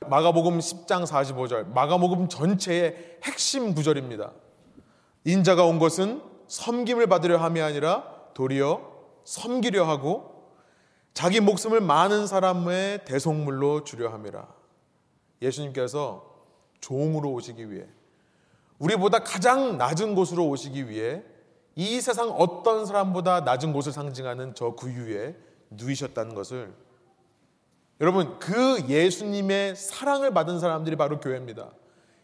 마가복음 0.06 0.60
10장 0.60 1.04
45절 1.04 1.72
마가복음 1.72 2.28
전체의 2.28 3.18
핵심 3.24 3.74
구절입니다. 3.74 4.30
인자가 5.24 5.64
온 5.64 5.80
것은 5.80 6.22
섬김을 6.46 7.08
받으려 7.08 7.38
함이 7.38 7.60
아니라 7.60 8.04
도리어 8.32 8.92
섬기려 9.24 9.84
하고 9.84 10.52
자기 11.14 11.40
목숨을 11.40 11.80
많은 11.80 12.28
사람의 12.28 13.06
대속물로 13.06 13.82
주려 13.82 14.10
함이라. 14.10 14.46
예수님께서 15.42 16.24
종으로 16.80 17.32
오시기 17.32 17.70
위해 17.70 17.86
우리보다 18.78 19.20
가장 19.20 19.78
낮은 19.78 20.14
곳으로 20.14 20.46
오시기 20.48 20.88
위해 20.88 21.22
이 21.74 22.00
세상 22.00 22.30
어떤 22.30 22.86
사람보다 22.86 23.40
낮은 23.40 23.72
곳을 23.72 23.92
상징하는 23.92 24.54
저 24.54 24.70
구유에 24.72 25.36
누이셨다는 25.70 26.34
것을 26.34 26.72
여러분 28.00 28.38
그 28.38 28.84
예수님의 28.88 29.76
사랑을 29.76 30.32
받은 30.32 30.60
사람들이 30.60 30.96
바로 30.96 31.18
교회입니다. 31.20 31.70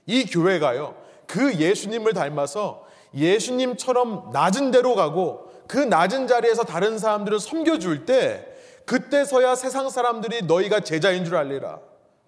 이 0.06 0.24
교회가요. 0.24 0.96
그 1.26 1.54
예수님을 1.54 2.12
닮아서 2.12 2.86
예수님처럼 3.14 4.30
낮은 4.32 4.70
데로 4.70 4.94
가고 4.94 5.50
그 5.66 5.78
낮은 5.78 6.26
자리에서 6.26 6.64
다른 6.64 6.98
사람들을 6.98 7.40
섬겨 7.40 7.78
줄 7.78 8.04
때 8.04 8.48
그때서야 8.84 9.54
세상 9.54 9.88
사람들이 9.88 10.42
너희가 10.42 10.80
제자인 10.80 11.24
줄 11.24 11.36
알리라 11.36 11.78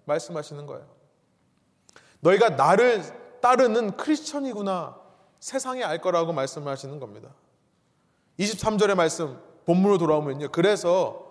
말씀하시는 0.05 0.65
거예요. 0.65 0.87
너희가 2.21 2.49
나를 2.51 3.03
따르는 3.41 3.97
크리스천이구나 3.97 4.99
세상에 5.39 5.83
알 5.83 6.01
거라고 6.01 6.33
말씀하시는 6.33 6.99
겁니다. 6.99 7.29
23절의 8.39 8.95
말씀 8.95 9.39
본문으로 9.65 9.97
돌아오면요. 9.97 10.49
그래서 10.51 11.25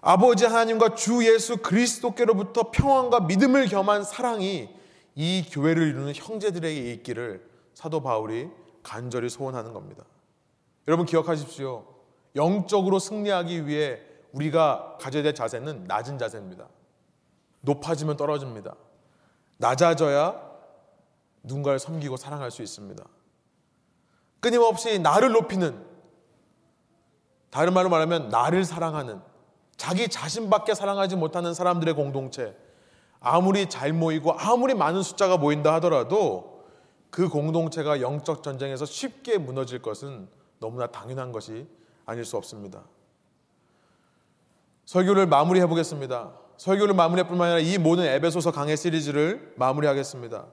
아버지 0.00 0.44
하나님과 0.44 0.94
주 0.94 1.26
예수 1.26 1.58
그리스도께로부터 1.58 2.70
평안과 2.70 3.20
믿음을 3.20 3.66
겸한 3.66 4.04
사랑이 4.04 4.68
이 5.16 5.44
교회를 5.50 5.88
이루는 5.88 6.14
형제들에게 6.14 6.92
있기를 6.92 7.48
사도 7.74 8.00
바울이 8.00 8.48
간절히 8.82 9.28
소원하는 9.28 9.72
겁니다. 9.72 10.04
여러분 10.86 11.04
기억하십시오. 11.04 11.84
영적으로 12.36 12.98
승리하기 12.98 13.66
위해 13.66 14.00
우리가 14.32 14.96
가져야 15.00 15.22
될 15.22 15.34
자세는 15.34 15.84
낮은 15.84 16.18
자세입니다. 16.18 16.68
높아지면 17.60 18.16
떨어집니다. 18.16 18.74
낮아져야 19.58 20.48
누군가를 21.42 21.78
섬기고 21.78 22.16
사랑할 22.16 22.50
수 22.50 22.62
있습니다. 22.62 23.04
끊임없이 24.40 24.98
나를 24.98 25.32
높이는 25.32 25.84
다른 27.50 27.72
말로 27.72 27.88
말하면 27.88 28.28
나를 28.28 28.64
사랑하는 28.64 29.20
자기 29.76 30.08
자신밖에 30.08 30.74
사랑하지 30.74 31.16
못하는 31.16 31.54
사람들의 31.54 31.94
공동체 31.94 32.56
아무리 33.20 33.68
잘 33.68 33.92
모이고 33.92 34.32
아무리 34.32 34.74
많은 34.74 35.02
숫자가 35.02 35.38
모인다 35.38 35.74
하더라도 35.74 36.64
그 37.10 37.28
공동체가 37.28 38.00
영적 38.00 38.42
전쟁에서 38.42 38.84
쉽게 38.84 39.38
무너질 39.38 39.80
것은 39.80 40.28
너무나 40.60 40.86
당연한 40.88 41.32
것이 41.32 41.66
아닐 42.04 42.24
수 42.24 42.36
없습니다. 42.36 42.84
설교를 44.84 45.26
마무리해 45.26 45.66
보겠습니다. 45.66 46.32
설교를 46.58 46.94
마무리할 46.94 47.28
뿐만 47.28 47.52
아니라 47.52 47.66
이 47.66 47.78
모든 47.78 48.04
에베소서 48.04 48.50
강해 48.50 48.76
시리즈를 48.76 49.52
마무리하겠습니다. 49.56 50.44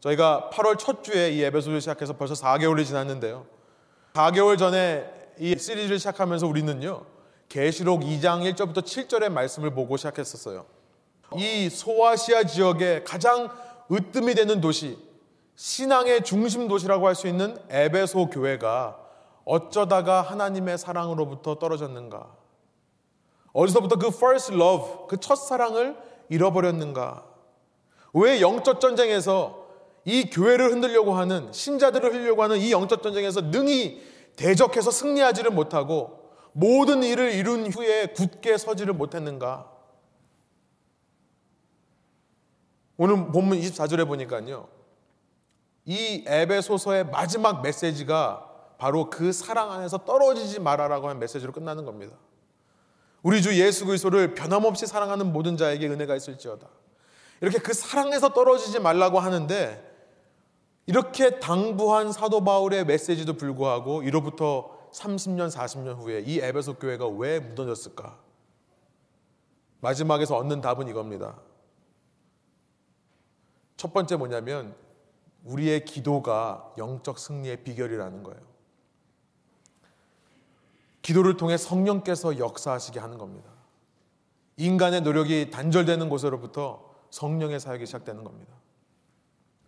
저희가 0.00 0.50
8월 0.52 0.78
첫 0.78 1.02
주에 1.02 1.30
이 1.30 1.42
에베소를 1.42 1.80
시작해서 1.80 2.12
벌써 2.16 2.34
4개월이 2.34 2.84
지났는데요. 2.84 3.46
4개월 4.12 4.58
전에 4.58 5.10
이 5.38 5.56
시리즈를 5.58 5.98
시작하면서 5.98 6.46
우리는요. 6.46 7.06
계시록 7.48 8.02
2장 8.02 8.42
1절부터 8.54 8.82
7절의 8.82 9.30
말씀을 9.30 9.70
보고 9.70 9.96
시작했었어요. 9.96 10.66
이 11.36 11.70
소아시아 11.70 12.44
지역의 12.44 13.04
가장 13.04 13.48
으뜸이 13.90 14.34
되는 14.34 14.60
도시, 14.60 14.98
신앙의 15.56 16.24
중심 16.24 16.68
도시라고 16.68 17.06
할 17.06 17.14
수 17.14 17.26
있는 17.26 17.56
에베소 17.70 18.28
교회가 18.28 18.98
어쩌다가 19.46 20.20
하나님의 20.22 20.76
사랑으로부터 20.78 21.58
떨어졌는가? 21.58 22.43
어디서부터 23.54 23.96
그 23.96 24.08
first 24.08 24.52
love, 24.52 25.06
그 25.08 25.16
첫사랑을 25.16 25.96
잃어버렸는가? 26.28 27.24
왜 28.12 28.40
영적 28.40 28.80
전쟁에서 28.80 29.64
이 30.04 30.28
교회를 30.28 30.70
흔들려고 30.70 31.14
하는 31.14 31.50
신자들을 31.52 32.12
흔들려고 32.12 32.42
하는 32.42 32.58
이 32.58 32.72
영적 32.72 33.02
전쟁에서 33.02 33.40
능히 33.40 34.02
대적해서 34.36 34.90
승리하지를 34.90 35.52
못하고 35.52 36.30
모든 36.52 37.02
일을 37.02 37.32
이룬 37.32 37.72
후에 37.72 38.06
굳게 38.06 38.58
서지를 38.58 38.92
못했는가? 38.92 39.70
오늘 42.96 43.16
본문 43.32 43.60
24절에 43.60 44.06
보니까요. 44.06 44.68
이 45.84 46.24
에베소서의 46.26 47.06
마지막 47.06 47.62
메시지가 47.62 48.50
바로 48.78 49.10
그 49.10 49.32
사랑 49.32 49.70
안에서 49.72 49.98
떨어지지 49.98 50.60
말아라고 50.60 51.08
한 51.08 51.18
메시지로 51.18 51.52
끝나는 51.52 51.84
겁니다. 51.84 52.16
우리 53.24 53.40
주 53.40 53.58
예수 53.58 53.86
그리스도를 53.86 54.34
변함없이 54.34 54.86
사랑하는 54.86 55.32
모든 55.32 55.56
자에게 55.56 55.88
은혜가 55.88 56.14
있을지어다. 56.14 56.68
이렇게 57.40 57.58
그 57.58 57.72
사랑에서 57.72 58.34
떨어지지 58.34 58.80
말라고 58.80 59.18
하는데 59.18 59.92
이렇게 60.86 61.40
당부한 61.40 62.12
사도 62.12 62.44
바울의 62.44 62.84
메시지도 62.84 63.32
불구하고 63.32 64.02
이로부터 64.02 64.90
30년, 64.92 65.50
40년 65.50 65.96
후에 65.96 66.20
이 66.20 66.38
에베소 66.38 66.74
교회가 66.74 67.08
왜 67.08 67.40
무너졌을까? 67.40 68.18
마지막에서 69.80 70.36
얻는 70.36 70.60
답은 70.60 70.88
이겁니다. 70.88 71.40
첫 73.78 73.94
번째 73.94 74.16
뭐냐면 74.16 74.76
우리의 75.44 75.86
기도가 75.86 76.74
영적 76.76 77.18
승리의 77.18 77.64
비결이라는 77.64 78.22
거예요. 78.22 78.53
기도를 81.04 81.36
통해 81.36 81.58
성령께서 81.58 82.38
역사하시게 82.38 82.98
하는 82.98 83.18
겁니다. 83.18 83.50
인간의 84.56 85.02
노력이 85.02 85.50
단절되는 85.50 86.08
곳으로부터 86.08 86.82
성령의 87.10 87.60
사역이 87.60 87.84
시작되는 87.84 88.24
겁니다. 88.24 88.54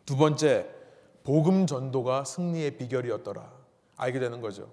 두 0.06 0.16
번째, 0.16 0.66
복음 1.24 1.66
전도가 1.66 2.24
승리의 2.24 2.78
비결이었더라. 2.78 3.52
알게 3.96 4.18
되는 4.18 4.40
거죠. 4.40 4.72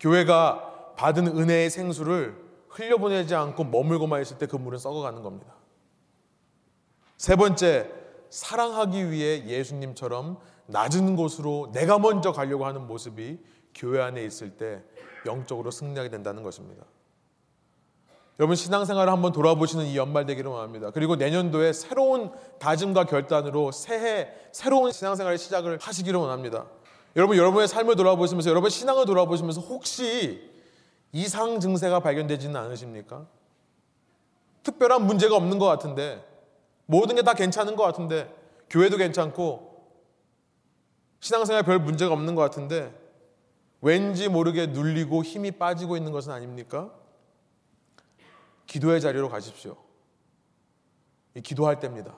교회가 0.00 0.94
받은 0.96 1.28
은혜의 1.28 1.70
생수를 1.70 2.36
흘려보내지 2.68 3.34
않고 3.36 3.62
머물고만 3.64 4.20
있을 4.22 4.38
때 4.38 4.46
그 4.46 4.56
물은 4.56 4.78
썩어가는 4.78 5.22
겁니다. 5.22 5.54
세 7.16 7.36
번째, 7.36 7.88
사랑하기 8.30 9.12
위해 9.12 9.46
예수님처럼 9.46 10.38
낮은 10.66 11.14
곳으로 11.14 11.70
내가 11.72 12.00
먼저 12.00 12.32
가려고 12.32 12.66
하는 12.66 12.88
모습이 12.88 13.38
교회 13.74 14.00
안에 14.02 14.24
있을 14.24 14.56
때 14.56 14.82
영적으로 15.28 15.70
승리하게 15.70 16.10
된다는 16.10 16.42
것입니다. 16.42 16.84
여러분 18.40 18.54
신앙생활을 18.56 19.12
한번 19.12 19.32
돌아보시는 19.32 19.86
이 19.86 19.96
연말 19.96 20.24
되기를 20.26 20.50
원합니다. 20.50 20.90
그리고 20.90 21.16
내년도에 21.16 21.72
새로운 21.72 22.32
다짐과 22.58 23.04
결단으로 23.04 23.72
새해 23.72 24.32
새로운 24.52 24.92
신앙생활의 24.92 25.38
시작을 25.38 25.78
하시기를 25.80 26.18
원합니다. 26.18 26.66
여러분 27.16 27.36
여러분의 27.36 27.66
삶을 27.66 27.96
돌아보시면서 27.96 28.48
여러분 28.50 28.70
신앙을 28.70 29.06
돌아보시면서 29.06 29.60
혹시 29.60 30.48
이상 31.12 31.58
증세가 31.58 32.00
발견되지는 32.00 32.54
않으십니까? 32.54 33.26
특별한 34.62 35.06
문제가 35.06 35.34
없는 35.36 35.58
것 35.58 35.66
같은데 35.66 36.24
모든 36.86 37.16
게 37.16 37.22
다 37.22 37.34
괜찮은 37.34 37.74
것 37.76 37.82
같은데 37.82 38.32
교회도 38.70 38.98
괜찮고 38.98 39.68
신앙생활 41.20 41.64
별 41.64 41.80
문제가 41.80 42.12
없는 42.12 42.34
것 42.36 42.42
같은데 42.42 42.94
왠지 43.80 44.28
모르게 44.28 44.66
눌리고 44.66 45.22
힘이 45.22 45.52
빠지고 45.52 45.96
있는 45.96 46.12
것은 46.12 46.32
아닙니까? 46.32 46.92
기도의 48.66 49.00
자리로 49.00 49.28
가십시오. 49.28 49.76
기도할 51.42 51.78
때입니다. 51.78 52.16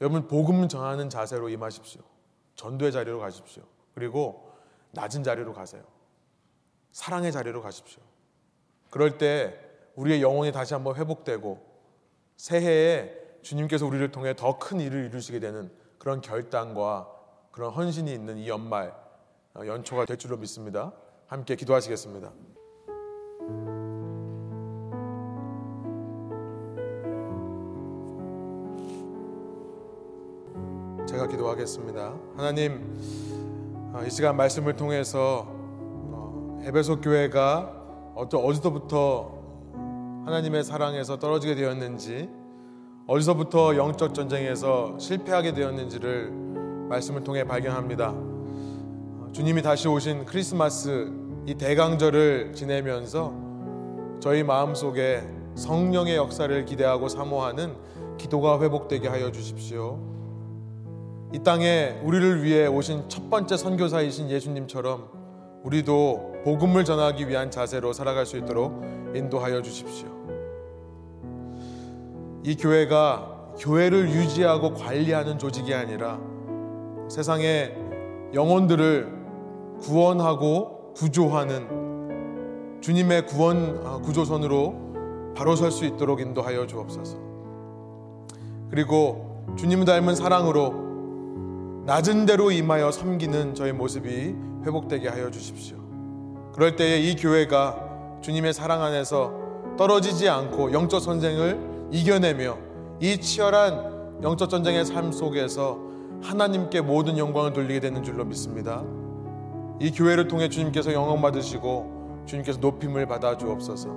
여러분 0.00 0.26
복음 0.26 0.68
전하는 0.68 1.10
자세로 1.10 1.48
임하십시오. 1.48 2.02
전도의 2.54 2.92
자리로 2.92 3.18
가십시오. 3.18 3.64
그리고 3.94 4.52
낮은 4.92 5.22
자리로 5.22 5.52
가세요. 5.52 5.82
사랑의 6.92 7.32
자리로 7.32 7.62
가십시오. 7.62 8.02
그럴 8.90 9.18
때 9.18 9.58
우리의 9.96 10.22
영혼이 10.22 10.52
다시 10.52 10.74
한번 10.74 10.96
회복되고 10.96 11.72
새해에 12.36 13.14
주님께서 13.42 13.86
우리를 13.86 14.10
통해 14.12 14.34
더 14.36 14.58
큰 14.58 14.80
일을 14.80 15.06
이루시게 15.06 15.40
되는 15.40 15.72
그런 15.98 16.20
결단과 16.20 17.08
그런 17.50 17.72
헌신이 17.72 18.12
있는 18.12 18.38
이 18.38 18.48
연말 18.48 18.88
어, 18.90 19.01
연초가 19.56 20.06
될 20.06 20.16
줄로 20.16 20.36
믿습니다. 20.38 20.92
함께 21.26 21.56
기도하시겠습니다. 21.56 22.32
제가 31.06 31.26
기도하겠습니다. 31.26 32.14
하나님, 32.36 32.98
어, 33.94 34.02
이 34.06 34.10
시간 34.10 34.36
말씀을 34.36 34.76
통해서 34.76 35.46
어, 35.48 36.60
에베소 36.64 37.02
교회가 37.02 38.12
어디서부터 38.14 39.42
하나님의 40.24 40.64
사랑에서 40.64 41.18
떨어지게 41.18 41.54
되었는지, 41.54 42.30
어디서부터 43.06 43.76
영적 43.76 44.14
전쟁에서 44.14 44.98
실패하게 44.98 45.52
되었는지를 45.52 46.30
말씀을 46.88 47.24
통해 47.24 47.44
발견합니다. 47.44 48.31
주님이 49.32 49.62
다시 49.62 49.88
오신 49.88 50.26
크리스마스 50.26 51.10
이 51.46 51.54
대강절을 51.54 52.52
지내면서 52.52 53.32
저희 54.20 54.42
마음속에 54.42 55.22
성령의 55.54 56.16
역사를 56.16 56.64
기대하고 56.66 57.08
사모하는 57.08 57.74
기도가 58.18 58.60
회복되게 58.60 59.08
하여 59.08 59.32
주십시오. 59.32 59.98
이 61.32 61.38
땅에 61.38 61.98
우리를 62.02 62.42
위해 62.42 62.66
오신 62.66 63.08
첫 63.08 63.30
번째 63.30 63.56
선교사이신 63.56 64.28
예수님처럼 64.28 65.08
우리도 65.64 66.42
복음을 66.44 66.84
전하기 66.84 67.26
위한 67.26 67.50
자세로 67.50 67.94
살아갈 67.94 68.26
수 68.26 68.36
있도록 68.36 68.84
인도하여 69.14 69.62
주십시오. 69.62 70.08
이 72.44 72.54
교회가 72.54 73.54
교회를 73.58 74.10
유지하고 74.10 74.74
관리하는 74.74 75.38
조직이 75.38 75.72
아니라 75.72 76.20
세상의 77.08 77.78
영혼들을 78.34 79.21
구원하고 79.82 80.92
구조하는 80.94 82.80
주님의 82.80 83.26
구원 83.26 83.80
어, 83.84 84.00
구조선으로 84.00 85.32
바로 85.36 85.56
설 85.56 85.70
수 85.70 85.84
있도록 85.84 86.20
인도하여 86.20 86.66
주옵소서. 86.66 87.16
그리고 88.70 89.44
주님을 89.56 89.84
닮은 89.84 90.14
사랑으로 90.14 91.82
낮은 91.86 92.26
대로 92.26 92.50
임하여 92.50 92.92
섬기는 92.92 93.54
저의 93.54 93.72
모습이 93.72 94.34
회복되게 94.64 95.08
하여 95.08 95.30
주십시오. 95.30 95.76
그럴 96.52 96.76
때에 96.76 97.00
이 97.00 97.16
교회가 97.16 98.20
주님의 98.20 98.52
사랑 98.52 98.82
안에서 98.82 99.32
떨어지지 99.76 100.28
않고 100.28 100.72
영적 100.72 101.00
전쟁을 101.00 101.88
이겨내며 101.90 102.56
이 103.00 103.18
치열한 103.18 104.20
영적 104.22 104.48
전쟁의 104.48 104.84
삶 104.84 105.10
속에서 105.10 105.78
하나님께 106.22 106.82
모든 106.82 107.18
영광을 107.18 107.52
돌리게 107.52 107.80
되는 107.80 108.02
줄로 108.04 108.24
믿습니다. 108.24 108.84
이 109.82 109.90
교회를 109.90 110.28
통해 110.28 110.48
주님께서 110.48 110.92
영광 110.92 111.20
받으시고 111.20 112.22
주님께서 112.24 112.60
높임을 112.60 113.06
받아 113.06 113.36
주옵소서. 113.36 113.88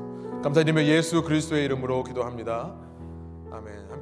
감사드리며 0.41 0.85
예수 0.85 1.21
그리스도의 1.21 1.63
이름으로 1.65 2.03
기도합니다. 2.03 2.73
아멘. 3.51 3.85